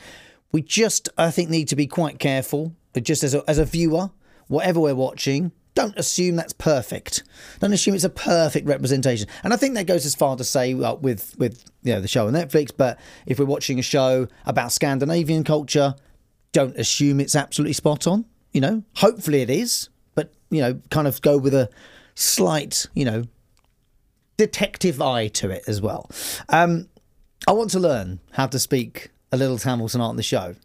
We 0.51 0.61
just, 0.61 1.09
I 1.17 1.29
think, 1.31 1.49
need 1.49 1.67
to 1.67 1.75
be 1.75 1.85
quite 1.85 2.17
careful, 2.17 2.75
just 2.99 3.23
as 3.23 3.35
a, 3.35 3.43
as 3.47 3.59
a 3.59 3.65
viewer, 3.65 4.09
whatever 4.47 4.79
we're 4.79 4.95
watching. 4.95 5.51
Don't 5.79 5.97
assume 5.97 6.35
that's 6.35 6.51
perfect. 6.51 7.23
Don't 7.61 7.71
assume 7.71 7.95
it's 7.95 8.03
a 8.03 8.09
perfect 8.09 8.67
representation. 8.67 9.29
And 9.45 9.53
I 9.53 9.55
think 9.55 9.75
that 9.75 9.87
goes 9.87 10.05
as 10.05 10.13
far 10.13 10.35
to 10.35 10.43
say 10.43 10.73
uh, 10.73 10.95
with 10.95 11.35
with 11.37 11.63
you 11.83 11.93
know 11.93 12.01
the 12.01 12.07
show 12.09 12.27
on 12.27 12.33
Netflix. 12.33 12.69
But 12.75 12.99
if 13.25 13.39
we're 13.39 13.45
watching 13.45 13.79
a 13.79 13.81
show 13.81 14.27
about 14.45 14.73
Scandinavian 14.73 15.45
culture, 15.45 15.95
don't 16.51 16.75
assume 16.75 17.21
it's 17.21 17.33
absolutely 17.33 17.71
spot 17.71 18.07
on. 18.07 18.25
You 18.51 18.59
know, 18.59 18.83
hopefully 18.97 19.41
it 19.41 19.49
is, 19.49 19.87
but 20.15 20.33
you 20.49 20.59
know, 20.59 20.81
kind 20.89 21.07
of 21.07 21.21
go 21.21 21.37
with 21.37 21.53
a 21.53 21.69
slight, 22.13 22.85
you 22.93 23.05
know, 23.05 23.23
detective 24.35 25.01
eye 25.01 25.29
to 25.29 25.49
it 25.49 25.63
as 25.65 25.81
well. 25.81 26.11
Um, 26.49 26.89
I 27.47 27.53
want 27.53 27.69
to 27.69 27.79
learn 27.79 28.19
how 28.33 28.47
to 28.47 28.59
speak 28.59 29.11
a 29.31 29.37
little 29.37 29.57
Tamil 29.57 29.87
tonight 29.87 30.07
on 30.07 30.17
the 30.17 30.23
show. 30.23 30.55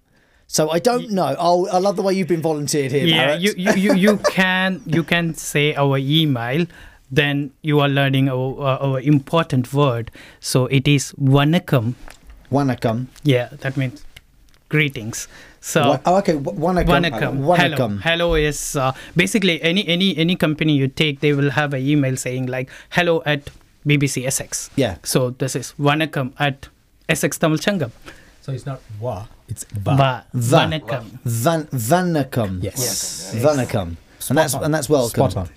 So 0.47 0.71
I 0.71 0.79
don't 0.79 1.11
know. 1.11 1.35
Oh, 1.39 1.67
I 1.69 1.79
love 1.79 1.97
the 1.97 2.03
way 2.03 2.15
you've 2.15 2.29
been 2.29 2.43
volunteered 2.43 2.93
here. 2.93 3.05
yeah, 3.07 3.35
you, 3.35 3.55
you, 3.57 3.73
you, 3.75 3.95
you 3.95 4.17
can 4.31 4.83
you 4.87 5.03
can 5.03 5.35
say 5.35 5.75
our 5.75 5.99
email. 5.99 6.67
Then 7.11 7.53
you 7.63 7.79
are 7.81 7.89
learning 7.89 8.29
our, 8.29 8.59
uh, 8.61 8.77
our 8.87 9.01
important 9.01 9.73
word. 9.73 10.11
So 10.41 10.67
it 10.67 10.89
is 10.89 11.13
vanakkam. 11.21 11.95
Wanakam. 12.51 13.07
Yeah, 13.23 13.49
that 13.61 13.77
means 13.77 14.05
greetings. 14.69 15.29
So 15.61 16.01
oh, 16.05 16.17
okay. 16.19 16.33
w- 16.35 16.59
Wanakam. 16.59 16.87
Vanakkam. 17.45 18.01
Hello. 18.01 18.01
Hello 18.03 18.35
is 18.35 18.75
uh, 18.77 18.93
basically 19.17 19.63
any 19.63 19.87
any 19.87 20.17
any 20.17 20.35
company 20.37 20.75
you 20.77 20.89
take, 20.89 21.21
they 21.21 21.33
will 21.33 21.51
have 21.51 21.73
an 21.75 21.83
email 21.87 22.17
saying 22.17 22.47
like 22.47 22.69
hello 22.91 23.23
at 23.27 23.51
BBC 23.87 24.27
Essex. 24.27 24.71
Yeah. 24.77 24.97
So 25.05 25.31
this 25.31 25.55
is 25.57 25.73
Vanakkam 25.79 26.33
at 26.39 26.69
Essex 27.09 27.39
Tamil 27.39 27.59
Changam. 27.59 27.93
So 28.45 28.53
it's 28.53 28.67
not 28.67 28.83
wa. 29.01 29.27
It's 29.49 29.65
ba. 29.65 29.97
Va. 29.97 30.27
Va. 30.35 30.57
Vanakkam. 30.59 31.05
Van 31.25 31.65
Vanakam. 31.69 32.63
Yes. 32.63 33.35
Vanakam. 33.37 33.97
And 34.29 34.37
that's 34.37 34.53
on. 34.53 34.65
and 34.65 34.75
that's 34.75 34.87
welcome. 34.91 35.31
Spot 35.31 35.37
on. 35.37 35.49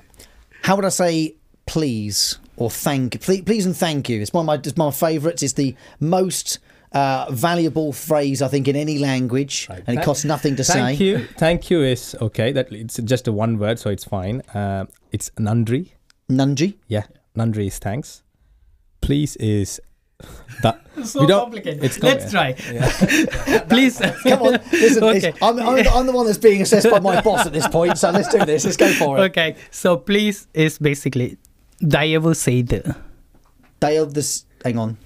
How 0.64 0.78
would 0.78 0.86
I 0.86 0.90
say 0.90 1.36
please 1.66 2.40
or 2.56 2.70
thank 2.72 3.20
please, 3.22 3.42
please 3.42 3.66
and 3.66 3.76
thank 3.76 4.08
you? 4.08 4.22
It's 4.22 4.32
one 4.32 4.44
of 4.44 4.48
my 4.48 4.56
it's 4.56 4.78
my 4.78 4.92
favourites. 4.92 5.44
It's 5.44 5.52
the 5.52 5.76
most 6.00 6.60
uh, 6.94 7.28
valuable 7.30 7.92
phrase 7.92 8.42
I 8.42 8.48
think 8.48 8.70
in 8.70 8.78
any 8.78 9.00
language, 9.00 9.68
and 9.70 10.00
it 10.00 10.04
costs 10.06 10.24
nothing 10.24 10.56
to 10.56 10.64
Thank 10.64 10.78
say. 10.78 10.80
Thank 10.80 11.00
you. 11.02 11.28
Thank 11.38 11.70
you 11.70 11.84
is 11.84 12.16
okay. 12.22 12.54
That 12.54 12.72
it's 12.72 12.96
just 13.04 13.28
a 13.28 13.34
one 13.34 13.60
word, 13.60 13.80
so 13.80 13.90
it's 13.90 14.06
fine. 14.06 14.40
Uh, 14.54 14.86
it's 15.12 15.30
nandri. 15.32 15.92
Nunji. 16.32 16.76
Yeah, 16.88 17.04
nandri 17.36 17.68
is 17.68 17.80
thanks. 17.80 18.24
Please 19.02 19.36
is 19.36 19.82
that, 20.62 20.82
so 21.06 21.26
don't, 21.28 21.42
complicated. 21.42 21.84
It's 21.84 22.02
Let's 22.02 22.32
try. 22.32 22.56
Yeah. 22.72 23.64
Please. 23.70 24.00
Come 24.00 24.42
on. 24.42 24.60
Listen, 24.72 25.04
okay. 25.04 25.34
I'm, 25.42 25.60
I'm, 25.60 25.88
I'm, 25.88 26.06
the 26.06 26.12
one 26.12 26.26
that's 26.26 26.38
being 26.38 26.62
assessed 26.62 26.90
by 26.90 27.00
my 27.00 27.22
boss 27.22 27.46
at 27.46 27.54
this 27.54 27.68
point, 27.68 27.98
so 27.98 28.10
let's 28.12 28.30
do 28.30 28.44
this. 28.46 28.66
Let's 28.66 28.78
go 28.78 28.92
for 28.94 29.18
it. 29.18 29.22
Okay. 29.30 29.56
So 29.72 29.98
please 29.98 30.48
is 30.54 30.80
basically 30.80 31.38
Day 31.80 32.14
of 32.16 32.24
the 32.24 32.34
Day 33.80 33.98
of 33.98 34.14
the... 34.14 34.44
Hang 34.64 34.80
on. 34.80 34.98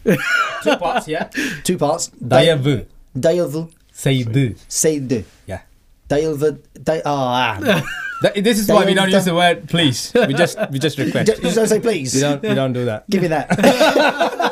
Two 0.64 0.78
parts, 0.78 1.08
yeah? 1.08 1.30
Two 1.64 1.78
parts. 1.78 2.08
Day 2.08 2.50
of 2.50 2.64
the... 2.64 2.88
Day 3.20 3.40
the... 5.10 5.26
Yeah. 5.46 5.62
Day 6.08 6.26
the... 6.40 6.62
Ah. 7.06 7.84
This 8.36 8.60
is 8.60 8.70
why 8.70 8.86
we 8.86 8.94
don't 8.94 9.10
use 9.10 9.26
the 9.26 9.36
word 9.36 9.68
please. 9.68 10.12
We 10.14 10.36
just 10.36 10.58
we 10.70 10.78
just 10.78 10.98
request. 11.00 11.28
Just, 11.28 11.42
just 11.42 11.70
say 11.70 11.80
please. 11.80 12.14
We 12.14 12.22
don't, 12.22 12.42
we 12.44 12.54
don't 12.54 12.72
do 12.72 12.86
that. 12.86 13.10
Give 13.10 13.24
me 13.24 13.30
that. 13.30 14.50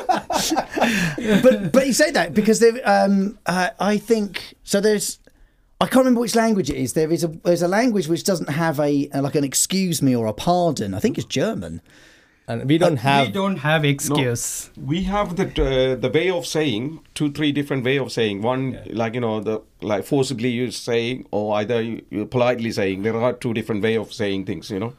but 1.43 1.71
but 1.71 1.87
you 1.87 1.93
say 1.93 2.11
that 2.11 2.33
because 2.33 2.59
there, 2.59 2.79
um, 2.85 3.37
uh, 3.45 3.69
I 3.79 3.97
think 3.97 4.55
so. 4.63 4.79
There's 4.79 5.19
I 5.81 5.85
can't 5.85 5.97
remember 5.97 6.21
which 6.21 6.35
language 6.35 6.69
it 6.69 6.75
is. 6.75 6.93
There 6.93 7.11
is 7.11 7.23
a 7.23 7.27
there's 7.27 7.61
a 7.61 7.67
language 7.67 8.07
which 8.07 8.23
doesn't 8.23 8.49
have 8.49 8.79
a, 8.79 9.09
a 9.13 9.21
like 9.21 9.35
an 9.35 9.43
excuse 9.43 10.01
me 10.01 10.15
or 10.15 10.25
a 10.27 10.33
pardon. 10.33 10.93
I 10.93 10.99
think 10.99 11.17
it's 11.17 11.27
German. 11.27 11.81
And 12.49 12.67
we 12.67 12.79
don't 12.79 12.97
have 12.97 13.27
we 13.27 13.31
don't 13.31 13.57
have 13.57 13.85
excuse. 13.85 14.71
We 14.75 15.03
have 15.03 15.35
the 15.35 15.45
uh, 15.45 15.95
the 15.95 16.09
way 16.09 16.31
of 16.31 16.47
saying 16.47 17.01
two 17.13 17.31
three 17.31 17.51
different 17.51 17.83
way 17.83 17.97
of 17.97 18.11
saying 18.11 18.41
one 18.41 18.79
like 18.87 19.13
you 19.13 19.21
know 19.21 19.39
the 19.39 19.61
like 19.81 20.03
forcibly 20.03 20.49
you 20.49 20.71
saying 20.71 21.27
or 21.31 21.55
either 21.57 21.79
you, 21.79 22.03
you 22.09 22.25
politely 22.25 22.71
saying 22.71 23.03
there 23.03 23.15
are 23.15 23.33
two 23.33 23.53
different 23.53 23.83
way 23.83 23.95
of 23.95 24.11
saying 24.11 24.45
things 24.45 24.71
you 24.71 24.79
know 24.79 24.93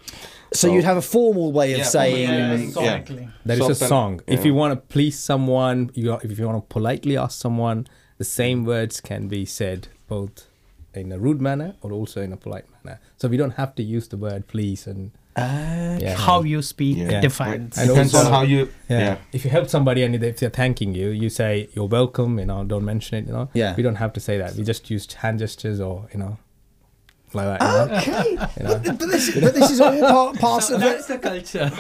So, 0.53 0.73
you'd 0.73 0.85
have 0.85 0.97
a 0.97 1.03
formal 1.03 1.53
way 1.53 1.73
of 1.73 1.79
Yeah, 1.79 1.85
saying. 1.85 2.27
formal 2.29 2.83
way. 2.83 2.87
Yeah, 2.87 3.03
Yeah. 3.09 3.27
There 3.47 3.57
is 3.57 3.61
a 3.61 3.75
Soft 3.75 3.83
and- 3.83 3.89
song. 3.89 4.21
If 4.27 4.45
you 4.45 4.53
want 4.55 4.73
to 4.75 4.77
please 4.95 5.19
someone, 5.19 5.91
you 5.95 6.13
if 6.25 6.39
you 6.39 6.47
want 6.47 6.59
to 6.69 6.73
politely 6.75 7.17
ask 7.17 7.39
someone, 7.41 7.87
the 8.19 8.25
same 8.25 8.65
words 8.65 9.01
can 9.01 9.29
be 9.29 9.45
said 9.47 9.89
both 10.09 10.47
in 10.93 11.13
a 11.13 11.19
rude 11.19 11.41
manner 11.41 11.75
or 11.83 11.93
also 11.93 12.21
in 12.21 12.33
a 12.33 12.37
polite 12.37 12.65
manner. 12.85 12.99
So 13.17 13.29
we 13.29 13.37
don't 13.37 13.53
have 13.63 13.75
to 13.77 13.83
use 13.83 14.09
the 14.09 14.17
word 14.17 14.49
please 14.49 14.87
and 14.89 15.13
uh, 15.37 15.97
yeah. 16.03 16.17
How 16.17 16.43
you 16.43 16.61
speak 16.61 16.97
Yeah. 16.99 17.21
defines. 17.21 17.79
And 17.79 17.89
depends 17.89 18.13
also- 18.15 18.27
on 18.27 18.33
how 18.33 18.43
you 18.43 18.69
yeah. 18.89 18.99
yeah, 18.99 19.17
If 19.33 19.45
you 19.45 19.51
help 19.51 19.69
somebody 19.71 20.03
and 20.03 20.15
if 20.17 20.39
they're 20.41 20.51
thanking 20.51 20.95
you, 20.97 21.11
you 21.11 21.31
say 21.31 21.69
you're 21.75 21.87
welcome. 21.87 22.39
You 22.41 22.47
know, 22.47 22.65
don't 22.65 22.85
mention 22.85 23.19
it. 23.19 23.27
You 23.29 23.33
know. 23.35 23.49
Yeah. 23.55 23.77
We 23.77 23.83
don't 23.85 23.95
have 24.05 24.13
to 24.15 24.21
say 24.21 24.37
that. 24.39 24.57
We 24.57 24.65
just 24.65 24.91
use 24.91 25.07
hand 25.13 25.39
gestures 25.39 25.81
or 25.81 26.09
you 26.13 26.19
know, 26.19 26.37
like 27.35 27.59
that. 27.59 28.07
You 28.07 28.13
know? 28.13 28.71
Okay, 28.75 28.83
but, 28.83 28.99
but 28.99 29.09
this 29.09 29.35
but 29.35 29.55
this 29.55 29.71
is 29.71 29.81
all 29.81 30.01
part, 30.01 30.39
parts 30.39 30.71
of 30.71 30.83
it. 30.83 31.07
the 31.07 31.19
culture. 31.19 31.71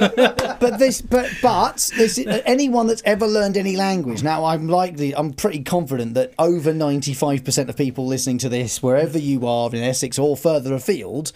But 0.61 0.79
this 0.79 1.01
but 1.01 1.31
but 1.43 1.91
this 1.97 2.19
anyone 2.45 2.87
that's 2.87 3.03
ever 3.05 3.27
learned 3.27 3.57
any 3.57 3.77
language. 3.77 4.23
Now 4.23 4.45
I'm 4.45 4.69
likely 4.69 5.15
I'm 5.15 5.33
pretty 5.33 5.63
confident 5.63 6.15
that 6.15 6.35
over 6.39 6.73
ninety 6.73 7.15
five 7.15 7.45
percent 7.45 7.71
of 7.71 7.77
people 7.77 8.07
listening 8.07 8.39
to 8.39 8.49
this, 8.49 8.83
wherever 8.83 9.19
you 9.19 9.47
are 9.47 9.69
in 9.71 9.83
Essex 9.83 10.19
or 10.19 10.37
further 10.37 10.75
afield, 10.75 11.33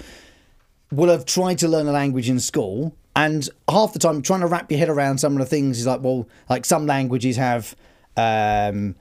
will 0.92 1.08
have 1.08 1.24
tried 1.24 1.58
to 1.58 1.68
learn 1.68 1.86
a 1.86 1.92
language 1.92 2.28
in 2.28 2.38
school 2.38 2.94
and 3.16 3.48
half 3.68 3.92
the 3.92 3.98
time 3.98 4.22
trying 4.22 4.40
to 4.40 4.46
wrap 4.46 4.70
your 4.70 4.78
head 4.78 4.88
around 4.88 5.18
some 5.18 5.32
of 5.34 5.38
the 5.38 5.46
things 5.46 5.78
is 5.78 5.86
like 5.86 6.02
well 6.02 6.28
like 6.50 6.64
some 6.64 6.86
languages 6.86 7.36
have 7.36 7.74
um 8.16 8.94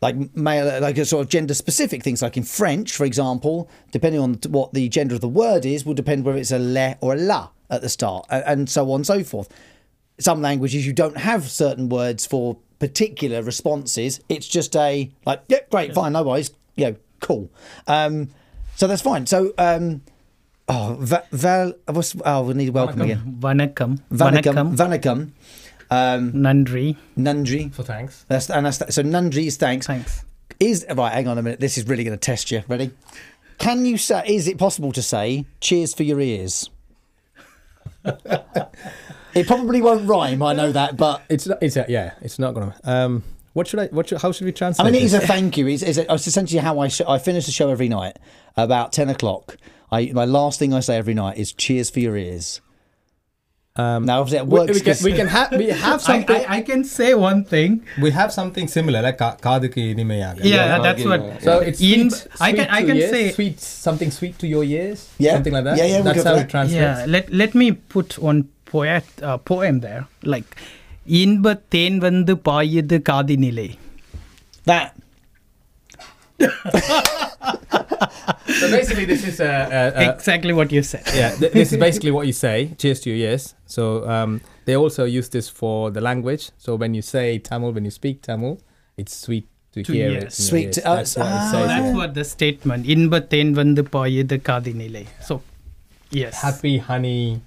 like 0.00 0.34
male 0.34 0.80
like 0.80 0.96
a 0.98 1.04
sort 1.04 1.24
of 1.24 1.28
gender 1.30 1.54
specific 1.54 2.02
things 2.02 2.22
like 2.22 2.36
in 2.36 2.42
french 2.42 2.96
for 2.96 3.04
example 3.04 3.68
depending 3.92 4.20
on 4.20 4.34
what 4.48 4.72
the 4.72 4.88
gender 4.88 5.14
of 5.14 5.20
the 5.20 5.28
word 5.28 5.64
is 5.66 5.84
will 5.84 5.94
depend 5.94 6.24
whether 6.24 6.38
it's 6.38 6.50
a 6.50 6.58
le 6.58 6.96
or 7.00 7.14
a 7.14 7.16
la 7.16 7.48
at 7.68 7.82
the 7.82 7.88
start 7.88 8.26
and 8.30 8.68
so 8.68 8.90
on 8.90 8.96
and 9.00 9.06
so 9.06 9.22
forth 9.22 9.48
some 10.18 10.40
languages 10.42 10.86
you 10.86 10.92
don't 10.92 11.16
have 11.16 11.50
certain 11.50 11.88
words 11.88 12.26
for 12.26 12.56
particular 12.78 13.42
responses 13.42 14.20
it's 14.28 14.48
just 14.48 14.74
a 14.76 15.10
like 15.26 15.42
yeah 15.48 15.58
great 15.70 15.94
fine 15.94 16.12
no 16.12 16.22
worries 16.22 16.50
you 16.76 16.86
know 16.86 16.96
cool 17.20 17.50
um 17.86 18.28
so 18.76 18.86
that's 18.86 19.02
fine 19.02 19.26
so 19.26 19.52
um 19.58 20.02
Oh, 20.72 20.96
va, 21.00 21.24
val, 21.32 21.72
what's, 21.86 22.14
oh, 22.24 22.42
we 22.42 22.54
need 22.54 22.68
welcome 22.70 23.00
again. 23.00 23.38
Vanakkam. 23.40 23.98
Vanakam. 24.12 24.76
Vanakam. 24.76 25.30
Um, 25.90 26.32
Nandri. 26.32 26.96
Nundri. 27.18 27.72
For 27.72 27.82
thanks. 27.82 28.24
That's, 28.28 28.48
and 28.50 28.64
that's, 28.66 28.78
so 28.94 29.02
Nundri 29.02 29.46
is 29.46 29.56
thanks. 29.56 29.86
Thanks. 29.86 30.24
Is 30.58 30.86
right. 30.94 31.12
Hang 31.12 31.26
on 31.26 31.38
a 31.38 31.42
minute. 31.42 31.58
This 31.60 31.78
is 31.78 31.86
really 31.88 32.04
going 32.04 32.16
to 32.16 32.20
test 32.20 32.50
you. 32.50 32.62
Ready? 32.68 32.90
Can 33.58 33.84
you 33.84 33.96
say? 33.96 34.22
Is 34.26 34.46
it 34.46 34.58
possible 34.58 34.92
to 34.92 35.02
say 35.02 35.46
"Cheers 35.60 35.94
for 35.94 36.02
your 36.02 36.20
ears"? 36.20 36.68
it 38.04 39.46
probably 39.46 39.80
won't 39.80 40.08
rhyme. 40.08 40.42
I 40.42 40.52
know 40.52 40.72
that, 40.72 40.96
but 40.96 41.22
It's 41.28 41.46
not, 41.46 41.62
it's 41.62 41.76
a, 41.76 41.86
yeah, 41.88 42.12
it's 42.20 42.38
not 42.38 42.54
gonna. 42.54 42.74
Um, 42.84 43.22
what 43.52 43.66
should 43.66 43.80
I? 43.80 43.86
What? 43.86 44.08
Should, 44.08 44.20
how 44.20 44.32
should 44.32 44.44
we 44.44 44.52
translate? 44.52 44.86
I 44.86 44.90
mean, 44.90 45.00
it 45.00 45.04
is 45.04 45.14
a 45.14 45.18
this? 45.18 45.26
thank 45.28 45.56
you. 45.56 45.66
It's, 45.66 45.82
it's, 45.82 45.98
it's 45.98 46.26
essentially 46.26 46.60
how 46.60 46.78
I 46.78 46.88
sh- 46.88 47.02
I 47.06 47.18
finish 47.18 47.46
the 47.46 47.52
show 47.52 47.70
every 47.70 47.88
night 47.88 48.18
about 48.56 48.92
ten 48.92 49.08
o'clock. 49.08 49.56
I 49.90 50.10
my 50.12 50.24
last 50.24 50.58
thing 50.58 50.72
I 50.72 50.80
say 50.80 50.96
every 50.96 51.14
night 51.14 51.36
is 51.38 51.52
"Cheers 51.52 51.90
for 51.90 52.00
your 52.00 52.16
ears." 52.16 52.60
Um, 53.79 54.05
Now, 54.05 54.13
obviously, 54.21 54.39
it 54.39 54.47
we, 54.47 54.57
works. 54.57 54.73
we 54.75 54.81
can 54.81 54.93
'cause- 54.93 55.03
we 55.03 55.13
can 55.13 55.27
have 55.27 55.49
we 55.61 55.65
have 55.85 55.99
I, 56.01 56.03
something. 56.09 56.43
I, 56.43 56.57
I 56.57 56.61
can 56.61 56.81
say 56.91 57.09
one 57.23 57.39
thing. 57.43 57.71
we 58.03 58.09
have 58.11 58.29
something 58.31 58.67
similar 58.75 59.01
like 59.01 59.17
ka- 59.17 59.35
kaduki 59.47 59.83
inimeyaga. 59.93 60.39
Yeah, 60.43 60.53
Yeah, 60.53 60.79
that's 60.85 61.01
yeah, 61.03 61.09
what. 61.13 61.25
yeah. 61.25 61.39
So 61.47 61.53
it's 61.71 61.81
In- 61.81 62.09
sweet, 62.09 62.29
I 62.47 62.51
can- 62.51 62.57
sweet 62.61 62.71
I 62.77 62.81
to 62.81 62.87
can 62.89 62.97
ears, 63.01 63.11
say- 63.15 63.31
sweet 63.31 63.57
something 63.87 64.11
sweet 64.11 64.39
to 64.39 64.47
your 64.47 64.63
ears. 64.77 65.01
Yeah. 65.17 65.33
something 65.33 65.53
like 65.53 65.65
that. 65.65 65.77
Yeah, 65.77 65.83
yeah, 65.85 65.95
we'll 65.95 66.07
That's 66.09 66.17
go 66.19 66.23
for 66.23 66.29
how 66.29 66.35
that. 66.35 66.47
it 66.47 66.49
translates. 66.49 66.99
Yeah, 67.01 67.11
let 67.15 67.25
let 67.43 67.53
me 67.53 67.67
put 67.95 68.17
one 68.29 68.41
poet 68.73 69.03
uh, 69.21 69.37
poem 69.51 69.75
there. 69.81 70.01
Like, 70.35 70.49
இன்ப 71.23 71.55
தேன் 71.75 71.97
வந்து 72.07 72.35
பாயுது 72.49 72.99
காதினிலே. 73.09 73.69
that. 74.65 74.87
so 78.48 78.70
basically, 78.70 79.04
this 79.04 79.26
is 79.26 79.40
uh, 79.40 79.44
uh, 79.44 79.98
uh, 79.98 80.12
exactly 80.12 80.52
what 80.52 80.72
you 80.72 80.82
said. 80.82 81.02
Yeah, 81.14 81.30
th- 81.36 81.52
this 81.52 81.72
is 81.72 81.78
basically 81.78 82.10
what 82.10 82.26
you 82.26 82.32
say. 82.32 82.74
Cheers 82.78 83.00
to 83.00 83.10
you, 83.10 83.16
yes. 83.16 83.54
So 83.66 84.08
um, 84.08 84.40
they 84.64 84.76
also 84.76 85.04
use 85.04 85.28
this 85.28 85.48
for 85.48 85.90
the 85.90 86.00
language. 86.00 86.50
So 86.58 86.76
when 86.76 86.94
you 86.94 87.02
say 87.02 87.38
Tamil, 87.38 87.72
when 87.72 87.84
you 87.84 87.90
speak 87.90 88.22
Tamil, 88.22 88.60
it's 88.96 89.14
sweet 89.14 89.48
to, 89.72 89.82
to 89.82 89.92
hear 89.92 90.10
yes. 90.12 90.38
it. 90.38 90.42
Sweet. 90.42 90.72
To, 90.72 90.88
uh, 90.88 90.96
that's, 90.96 91.16
what, 91.16 91.26
uh, 91.26 91.30
ah, 91.30 91.50
that's 91.52 91.84
yeah. 91.84 91.94
what 91.96 92.14
the 92.14 92.24
statement. 92.24 92.86
Inbaten 92.86 93.54
vandu 93.54 93.82
poyudu 93.84 94.38
kadinile. 94.40 95.06
So, 95.22 95.42
yes. 96.10 96.40
Happy 96.42 96.78
honey 96.78 97.40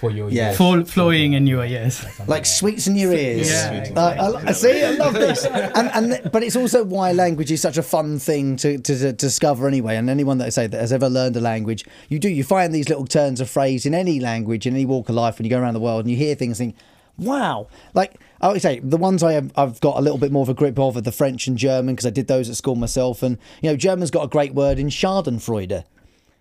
for 0.00 0.10
your 0.10 0.28
Yeah. 0.30 0.48
ears. 0.48 0.56
Full 0.58 0.84
flowing 0.84 1.32
in 1.32 1.46
your 1.46 1.64
ears. 1.64 2.04
like 2.26 2.44
sweets 2.44 2.86
in 2.86 2.96
your 2.96 3.12
ears. 3.12 3.50
Yeah. 3.50 3.88
Uh, 3.96 4.40
I, 4.44 4.48
I 4.48 4.52
see. 4.52 4.84
I 4.84 4.90
love 4.90 5.14
this. 5.26 5.44
And, 5.46 5.90
and 5.94 6.30
but 6.32 6.42
it's 6.42 6.56
also 6.56 6.84
why 6.84 7.12
language 7.12 7.50
is 7.50 7.60
such 7.62 7.78
a 7.78 7.82
fun 7.82 8.18
thing 8.18 8.56
to, 8.56 8.78
to, 8.78 8.98
to 8.98 9.12
discover 9.12 9.66
anyway. 9.66 9.96
And 9.96 10.10
anyone 10.10 10.38
that 10.38 10.46
I 10.46 10.50
say 10.50 10.66
that 10.66 10.80
has 10.80 10.92
ever 10.92 11.08
learned 11.08 11.36
a 11.36 11.40
language, 11.40 11.84
you 12.08 12.18
do. 12.18 12.28
You 12.28 12.44
find 12.44 12.74
these 12.74 12.88
little 12.88 13.06
turns 13.06 13.40
of 13.40 13.48
phrase 13.48 13.86
in 13.86 13.94
any 13.94 14.20
language, 14.20 14.66
in 14.66 14.74
any 14.74 14.84
walk 14.86 15.08
of 15.08 15.14
life, 15.14 15.38
when 15.38 15.44
you 15.44 15.50
go 15.50 15.58
around 15.60 15.74
the 15.74 15.80
world 15.80 16.00
and 16.04 16.10
you 16.10 16.16
hear 16.16 16.34
things, 16.34 16.60
and 16.60 16.74
think, 16.74 16.82
wow. 17.18 17.66
Like 17.94 18.20
I 18.42 18.48
would 18.52 18.60
say, 18.60 18.80
the 18.80 18.98
ones 18.98 19.22
I 19.22 19.32
have, 19.32 19.50
I've 19.56 19.80
got 19.80 19.96
a 19.96 20.02
little 20.02 20.18
bit 20.18 20.30
more 20.30 20.42
of 20.42 20.50
a 20.50 20.54
grip 20.54 20.78
of 20.78 20.96
are 20.98 21.00
the 21.00 21.10
French 21.12 21.46
and 21.46 21.56
German 21.56 21.94
because 21.94 22.04
I 22.06 22.10
did 22.10 22.26
those 22.26 22.50
at 22.50 22.56
school 22.56 22.74
myself. 22.74 23.22
And 23.22 23.38
you 23.62 23.70
know, 23.70 23.76
German's 23.76 24.10
got 24.10 24.24
a 24.24 24.28
great 24.28 24.52
word 24.52 24.78
in 24.78 24.88
Schadenfreude. 24.88 25.84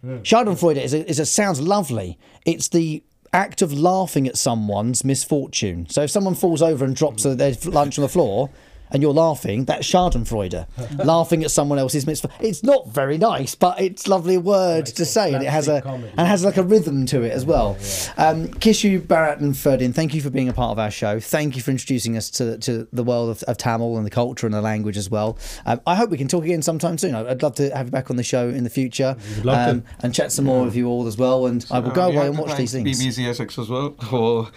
Schadenfreude 0.03 0.77
is 0.83 0.93
a, 0.93 1.09
is 1.09 1.19
a 1.19 1.25
sounds 1.25 1.59
lovely. 1.61 2.19
It's 2.45 2.67
the 2.67 3.01
act 3.35 3.61
of 3.61 3.73
laughing 3.73 4.27
at 4.27 4.37
someone's 4.37 5.03
misfortune. 5.03 5.87
So 5.89 6.03
if 6.03 6.09
someone 6.09 6.35
falls 6.35 6.61
over 6.61 6.85
and 6.85 6.95
drops 6.95 7.23
their 7.23 7.53
lunch 7.65 7.99
on 7.99 8.01
the 8.01 8.09
floor 8.09 8.49
and 8.91 9.01
you're 9.01 9.13
laughing, 9.13 9.65
that's 9.65 9.87
Schadenfreude. 9.87 10.67
laughing 11.05 11.43
at 11.43 11.51
someone 11.51 11.79
else's 11.79 12.05
misfortune. 12.05 12.39
It's 12.41 12.63
not 12.63 12.87
very 12.89 13.17
nice, 13.17 13.55
but 13.55 13.79
it's 13.79 14.07
lovely 14.07 14.37
words 14.37 14.91
to 14.93 15.05
say, 15.05 15.33
and 15.33 15.43
it 15.43 15.49
has 15.49 15.67
a 15.67 15.81
and 15.85 16.27
has 16.27 16.43
like 16.43 16.57
a 16.57 16.63
rhythm 16.63 17.05
to 17.07 17.23
it 17.23 17.31
as 17.31 17.45
well. 17.45 17.77
Um, 18.17 18.47
Kishu, 18.47 19.01
Bharat, 19.01 19.39
and 19.39 19.53
Ferdin, 19.53 19.93
thank 19.93 20.13
you 20.13 20.21
for 20.21 20.29
being 20.29 20.49
a 20.49 20.53
part 20.53 20.71
of 20.71 20.79
our 20.79 20.91
show. 20.91 21.19
Thank 21.19 21.55
you 21.55 21.61
for 21.61 21.71
introducing 21.71 22.17
us 22.17 22.29
to, 22.31 22.57
to 22.59 22.87
the 22.91 23.03
world 23.03 23.29
of, 23.29 23.43
of 23.43 23.57
Tamil 23.57 23.97
and 23.97 24.05
the 24.05 24.11
culture 24.11 24.47
and 24.47 24.53
the 24.53 24.61
language 24.61 24.97
as 24.97 25.09
well. 25.09 25.37
Um, 25.65 25.81
I 25.85 25.95
hope 25.95 26.09
we 26.09 26.17
can 26.17 26.27
talk 26.27 26.43
again 26.43 26.61
sometime 26.61 26.97
soon. 26.97 27.15
I'd 27.15 27.43
love 27.43 27.55
to 27.55 27.75
have 27.75 27.87
you 27.87 27.91
back 27.91 28.09
on 28.09 28.17
the 28.17 28.23
show 28.23 28.49
in 28.49 28.63
the 28.63 28.69
future 28.69 29.15
um, 29.47 29.83
and 30.01 30.13
chat 30.13 30.31
some 30.31 30.45
more 30.45 30.65
with 30.65 30.75
you 30.75 30.87
all 30.87 31.07
as 31.07 31.17
well. 31.17 31.47
And 31.47 31.65
I 31.71 31.79
will 31.79 31.91
go 31.91 32.09
we 32.09 32.15
away 32.15 32.27
and 32.27 32.37
watch 32.37 32.57
these 32.57 32.71
things. 32.71 32.99
BBC 32.99 33.27
Essex 33.27 33.57
as 33.57 33.69
well 33.69 33.91
for 34.09 34.49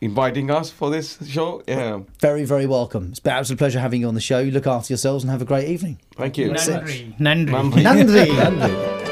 inviting 0.00 0.50
us 0.50 0.70
for 0.70 0.90
this 0.90 1.18
show. 1.26 1.62
Yeah, 1.66 2.00
Very, 2.20 2.44
very 2.44 2.66
welcome. 2.66 3.08
It's 3.10 3.20
been 3.20 3.32
an 3.32 3.38
absolute 3.38 3.58
pleasure 3.58 3.80
having 3.80 4.00
you 4.02 4.08
on 4.08 4.14
the 4.14 4.20
show. 4.20 4.38
You 4.40 4.50
look 4.50 4.66
after 4.66 4.92
yourselves 4.92 5.24
and 5.24 5.30
have 5.30 5.42
a 5.42 5.46
great 5.46 5.68
evening. 5.68 5.98
thank 6.16 6.36
you. 6.38 6.50
Nandri. 6.50 7.18
Nandri. 7.18 7.48
Nandri. 7.48 7.82
Nandri. 7.82 8.26
Nandri. 8.26 9.03